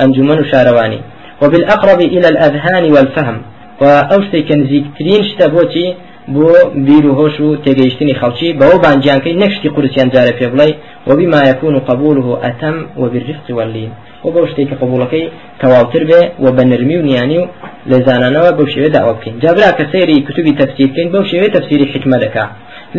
أنجمن 0.00 0.38
وشارواني 0.40 1.00
وبالأقرب 1.42 2.00
إلى 2.00 2.28
الأذهان 2.28 2.84
والفهم. 2.94 3.42
وە 3.80 3.91
ئەو 3.91 4.08
شتەی 4.08 4.29
کە 4.29 4.42
نزیکترین 4.42 5.22
شتە 5.24 5.46
بۆ 5.46 5.70
چی 5.70 5.94
بۆ 6.34 6.50
بیر 6.86 7.06
و 7.06 7.12
هۆش 7.18 7.36
و 7.40 7.48
تێگەیشتنی 7.64 8.14
خەڵکی. 8.20 8.50
بەوە 8.60 8.76
بانگیان 8.84 9.11
کەی 9.11 9.38
نە 9.42 9.53
شتی 9.53 9.68
قورسیان 9.74 10.08
جارە 10.14 10.32
پێ 10.38 10.46
بڵێ 10.52 10.70
وبما 11.08 11.40
يكون 11.50 11.74
قبوله 11.88 12.26
أتم 12.48 12.76
وبالرفق 13.00 13.46
واللين 13.58 13.92
وبو 14.24 14.46
شتێک 14.50 14.70
قبولەکەی 14.82 15.24
تەواوتر 15.60 16.02
بێ 16.10 16.20
و 16.42 16.46
بە 16.56 16.62
نرمی 16.70 16.96
و 16.96 17.02
نیانی 17.08 17.38
و 17.38 17.46
لە 17.90 17.98
زانانەوە 18.06 18.50
بەو 18.56 18.66
شێوێ 18.74 18.90
داوا 18.96 19.12
بکەین. 19.16 19.34
جابرا 19.42 19.70
کە 19.78 19.84
سەیری 19.92 20.16
کوتوبی 20.26 20.52
تەفسیر 20.60 20.88
بکەین 20.90 21.08
بەو 21.14 21.24
شێوێ 21.30 21.48
تەفسیری 21.56 21.86
حکمە 21.92 22.18
دەکا. 22.24 22.44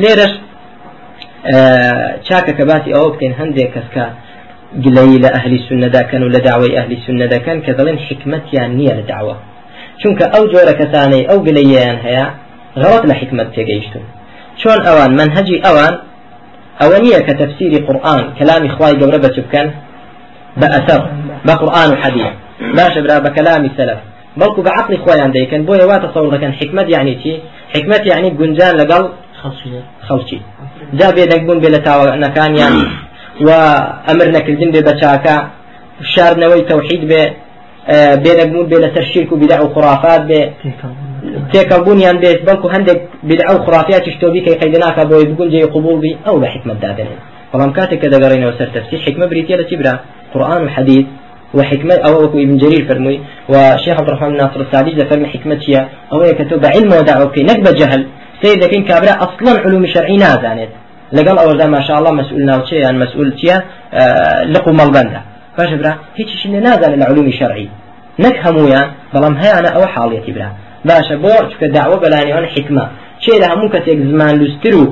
لێرەش 0.01 0.33
چاکە 2.27 2.53
کە 2.57 2.63
باسی 2.69 2.93
ئەوە 2.95 3.09
بکەین 3.13 3.33
هەندێک 3.39 3.69
کەسکە 3.75 4.05
گلەی 4.85 5.17
لە 5.23 5.29
ئەهلی 5.35 5.59
سنەداکەن 5.67 6.21
و 6.23 6.29
لە 6.35 6.39
داوای 6.47 6.75
ئەهلی 6.77 6.97
سنەدەکەن 7.05 7.57
کە 7.65 7.71
دەڵێن 7.77 7.97
حکمتیان 8.07 8.69
نییە 8.77 8.93
لە 8.99 9.03
داوە. 9.11 9.35
چونکە 10.01 10.25
ئەو 10.33 10.43
جۆرە 10.51 10.73
کەسانەی 10.79 11.27
ئەو 11.29 11.39
گلەییان 11.47 11.97
هەیە 12.05 12.25
غەڵت 12.81 13.03
لە 13.09 13.13
حکمت 13.19 13.47
تێگەیشتون 13.55 14.05
چۆن 14.61 14.79
ئەوان 14.87 15.11
منهجی 15.19 15.57
ئەوان 15.65 15.93
ئەوە 16.81 16.97
نییە 17.03 17.21
کە 17.27 17.33
تەفسیری 17.41 17.79
قورآن 17.87 18.21
کەلامی 18.37 18.69
خوای 18.75 18.95
گەورە 19.01 19.19
بەچ 19.23 19.35
بکەن 19.45 19.67
بە 20.59 20.67
ئەسەر 20.73 21.01
بە 21.47 21.53
قورآن 21.61 21.89
و 21.91 21.95
حەدیث 22.03 22.31
باشە 22.77 22.99
برا 23.03 23.17
بە 23.25 23.29
کەلامی 23.35 23.71
سەلف 23.77 23.99
بەڵکو 24.39 24.61
بە 24.65 24.71
عقلی 24.79 24.97
خۆیان 25.03 25.31
دەیکەن 25.35 25.61
بۆ 25.67 25.73
ێوا 25.83 25.97
تەسەوڕ 26.03 26.27
دەکەن 26.35 26.53
حکمت 26.59 26.87
یعنی 26.95 27.13
چی 27.21 27.33
حکمت 27.75 28.01
یعنی 28.11 28.29
گونجان 28.39 28.73
لەگەڵ 28.81 29.03
خەڵکی 30.07 30.39
جا 30.99 31.09
بێدەنگبوون 31.17 31.59
بێ 31.63 31.69
لە 31.75 31.79
تاوانەکانیان 31.87 32.73
و 33.47 33.49
ئەمر 34.07 34.27
نەکردن 34.35 34.69
بێ 34.73 34.81
بە 34.87 34.93
چاکە 35.01 35.35
شارنەوەی 36.13 36.63
تەوحید 36.69 37.03
بێ 37.11 37.23
بێدەنگبوون 38.23 38.67
بێ 38.71 38.77
لەسەر 38.83 39.05
شرک 39.11 39.29
و 39.31 39.35
بیدع 39.41 39.59
و 39.63 39.73
خرافات 39.73 40.21
بێ 40.29 40.41
تێکەبوونیان 41.53 42.17
بێت 42.23 42.39
بەڵکو 42.47 42.67
هەندێک 42.75 42.99
بدع 43.29 43.47
و 43.55 43.63
خرافاتی 43.65 44.11
شتۆبی 44.15 44.41
کەی 44.45 44.57
قەیدناکە 44.61 45.03
بۆی 45.09 45.25
بگونجێ 45.31 45.61
قبول 45.75 45.97
بی 46.03 46.11
ئەو 46.25 46.35
لە 46.43 46.47
حکمت 46.53 46.77
دادنێن 46.85 47.19
بەڵام 47.51 47.71
کاتێک 47.77 47.99
کە 48.01 48.07
دەگەڕێنەوە 48.13 48.53
سەر 48.59 48.69
تەفسیر 48.75 48.99
حکمە 49.05 49.25
بریتە 49.31 49.55
لە 49.59 49.65
چی 49.69 49.75
برا؟ 49.79 49.93
قورآن 50.33 50.61
و 50.65 50.69
حەدیث 50.75 51.05
وحكمة 51.53 51.95
أو 51.95 52.25
أكو 52.25 52.37
ابن 52.37 52.57
جرير 52.57 52.87
فرمي 52.87 53.21
وشيخ 53.49 53.99
عبد 53.99 54.09
الرحمن 54.09 54.37
ناصر 54.37 54.61
السعدي 54.61 54.91
ذكر 54.91 55.25
حكمة 55.25 55.59
هي 55.67 55.87
أو 56.13 56.23
يكتب 56.23 56.65
علم 56.65 56.93
ودعوة 56.93 57.29
كي 57.31 57.43
نكبة 57.43 57.71
جهل 57.71 58.07
سيد 58.41 58.65
كين 58.65 58.83
كابرا 58.83 59.11
أصلا 59.11 59.59
علوم 59.59 59.85
شرعي 59.85 60.17
نازانت 60.17 60.69
لقال 61.13 61.37
أول 61.37 61.65
ما 61.65 61.81
شاء 61.81 61.99
الله 61.99 62.11
مسؤول 62.11 62.45
ناوتشي 62.45 62.75
يعني 62.75 62.97
مسؤول 62.97 63.35
تيا 63.35 63.63
آه 63.93 64.43
لقو 64.43 64.71
مالبندا 64.71 65.21
فاش 65.57 65.73
برا 65.73 65.97
هيك 66.15 66.27
شيء 66.27 66.51
نازل 66.51 66.93
العلوم 66.93 67.27
الشرعي 67.27 67.69
نكهمويا 68.19 68.91
بلام 69.13 69.35
هي 69.37 69.59
أنا 69.59 69.69
أو 69.69 69.85
حاليتي 69.87 70.31
برا. 70.31 70.51
باشە 70.89 71.15
بۆ 71.23 71.33
چکە 71.51 71.67
داوە 71.77 71.97
بەلانیوان 72.03 72.45
حکمە. 72.53 72.85
چێ 73.23 73.33
لە 73.41 73.47
هەموو 73.51 73.71
کەسێک 73.73 73.99
زمان 74.11 74.33
لوستر 74.39 74.73
و 74.81 74.85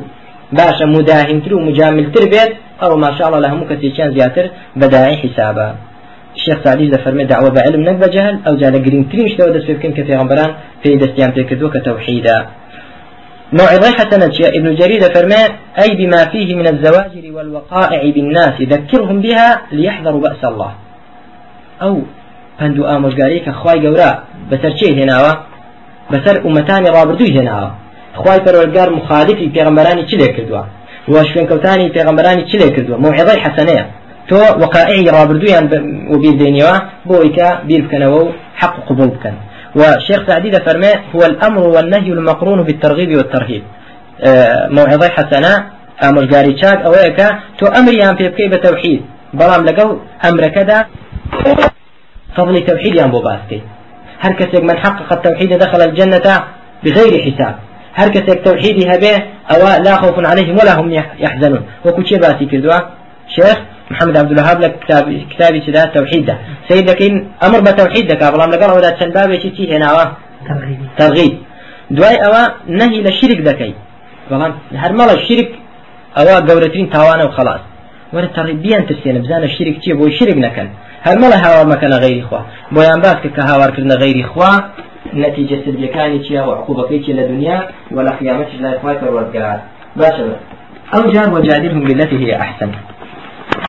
باشە 0.60 0.86
مداهمتر 0.96 1.52
و 1.54 1.60
مجاملتر 1.68 2.24
بێت 2.34 2.52
ئەو 2.82 2.92
ماشاءڵە 3.04 3.40
لە 3.44 3.48
هەموو 3.52 3.70
کەسێکیان 3.72 4.10
زیاتر 4.16 4.46
بەدای 4.80 5.16
حیسابە. 5.22 5.68
الشيخ 6.38 6.58
سعدي 6.64 6.88
دفرمي 6.88 7.24
دعوة 7.26 7.50
بعلم 7.50 7.82
نك 7.88 7.96
بجهل 8.04 8.36
أو 8.48 8.56
جال 8.62 8.76
قرين 8.86 9.10
ترين 9.10 9.28
شتو 9.32 9.50
دس 9.56 9.66
بكين 9.72 9.94
كفي 9.98 10.16
غمبران 10.16 10.52
في 10.84 10.90
دستيان 10.96 11.32
في 11.32 11.44
كدو 11.44 11.70
كتوحيدا 11.70 12.38
موعظة 13.54 13.92
حسنة 14.00 14.36
ابن 14.58 14.76
جرير 14.76 15.02
فرمى 15.16 15.42
أي 15.84 15.90
بما 16.00 16.22
فيه 16.32 16.56
من 16.56 16.68
الزواجر 16.74 17.26
والوقائع 17.36 18.02
بالناس 18.16 18.62
ذكرهم 18.62 19.22
بها 19.22 19.62
ليحذروا 19.72 20.22
بأس 20.22 20.44
الله. 20.52 20.72
أو 21.82 22.02
پند 22.60 22.80
و 22.80 22.84
ئامۆژگاری 22.84 23.40
کە 23.46 23.52
خی 23.62 23.80
گەورە 23.84 24.12
بەسەر 26.12 26.36
ئومەتانی 26.46 26.90
ڕابردووی 26.96 27.34
هێناوە. 27.38 27.70
خی 28.22 28.40
پەرۆلگار 28.46 28.90
مخالفی 29.00 29.52
پێغمبەرانی 29.56 30.04
چ 30.10 30.12
لێ 30.20 30.30
و 31.12 31.16
شوێنکەوتانی 31.30 31.88
پێغمبەرانی 31.96 32.44
چ 32.50 32.52
لێ 32.60 32.68
کردووە؟ 32.76 32.98
موعظەی 33.06 33.40
حەسەنەیە. 33.46 33.86
تۆ 34.30 34.40
وقائعی 34.62 35.10
ڕابردویان 35.16 35.66
وبیر 36.14 36.36
دێنیەوە 36.42 36.76
بۆی 37.10 37.30
کە 37.38 37.50
بیر 37.68 37.82
بکەنەوە 37.86 38.20
و 38.24 38.32
حق 38.62 38.76
قبول 38.88 39.10
بکەن. 39.16 39.36
وشيخ 39.80 40.22
سعدي 40.28 40.50
فرمى 40.66 40.92
هو 41.14 41.22
الأمر 41.32 41.64
والنهي 41.76 42.12
المقرون 42.18 42.60
بالترغيب 42.68 43.12
والترهيب. 43.18 43.64
موعظة 44.70 45.10
حسنة 45.10 45.54
أمرجاري 46.04 46.58
شاك 46.62 46.80
أويك 46.86 47.20
تو 47.58 47.66
أمري 47.80 48.04
أن 48.04 48.16
في 48.16 48.30
بكي 48.30 48.48
بتوحيد 48.48 49.02
بلام 49.34 49.66
لقو 49.66 49.98
أمر 50.30 50.48
كذا 50.48 50.86
فضل 52.36 52.66
توحيد 52.66 52.96
يان 52.96 53.12
بوباسكي 53.12 53.62
هر 54.26 54.62
من 54.62 54.78
حقق 54.78 55.14
التوحيد 55.14 55.54
دخل 55.54 55.82
الجنة 55.82 56.44
بغير 56.84 57.14
حساب. 57.26 57.56
هر 57.94 58.08
كسك 58.10 58.42
توحيدي 58.46 58.84
هبه 58.92 59.24
أو 59.52 59.84
لا 59.84 59.96
خوف 59.96 60.26
عليهم 60.26 60.56
ولا 60.60 60.74
هم 60.80 60.92
يحزنون. 61.20 61.64
وكل 61.86 62.04
باسي 62.18 62.46
كردوا. 62.46 62.80
شيخ 63.36 63.58
محمد 63.92 64.18
عبد 64.18 64.32
الوهاب 64.32 64.62
لك 64.62 64.80
كتاب 64.80 65.26
كتابي 65.32 65.60
كذا 65.60 65.86
توحيد 65.86 66.26
ده 66.26 66.38
سيد 66.70 66.90
لكن 66.90 67.28
أمر 67.44 67.60
بتوحيد 67.60 68.08
ده 68.08 68.16
كابلام 68.16 68.50
لقال 68.50 68.72
ولا 68.72 68.90
تشنباب 68.90 69.40
شيء 69.40 69.78
هنا 69.78 70.16
ترغيب. 70.98 71.38
دواي 71.92 72.16
أوا 72.26 72.44
نهي 72.68 73.02
للشرك 73.02 73.40
دكي 73.48 73.74
بلام 74.32 74.54
هر 74.76 74.94
مال 74.94 75.10
الشرك 75.10 75.50
أوا 76.18 76.40
قورتين 76.40 76.90
تاوانا 76.90 77.24
وخلاص. 77.24 77.60
ولا 78.14 78.26
تربيان 78.26 78.86
ترسينا 78.88 79.20
بزان 79.20 79.44
الشرك 79.44 79.76
تيه 79.84 79.94
بو 79.94 80.10
شرك 80.10 80.38
نكن. 80.38 80.68
هەر 80.68 80.85
مەڵە 81.22 81.38
هاوار 81.44 81.66
مەکەنە 81.74 81.98
غیری 82.04 82.24
خوا. 82.28 82.42
بۆیان 82.76 83.00
باس 83.06 83.18
کە 83.24 83.30
کە 83.36 83.42
هاوارکردنە 83.50 83.96
غیری 84.04 84.24
خوا 84.32 84.52
نتیجە 85.14 85.58
سرجەکانی 85.66 86.20
چیە 86.26 86.42
و 86.48 86.52
عقوبەکەی 86.60 87.00
چی 87.06 87.12
لە 87.18 87.24
دنیا 87.32 87.60
و 87.96 87.98
لە 88.08 88.12
قیامەتش 88.20 88.56
لای 88.64 88.78
خوای 88.82 88.96
پەروەردگار 89.02 89.58
باشە 90.00 90.24
ئەو 90.94 91.04
جار 91.14 91.28
وجادلهم 91.36 91.82
بالتي 91.88 92.18
هي 92.24 92.32
أحسن 92.46 92.72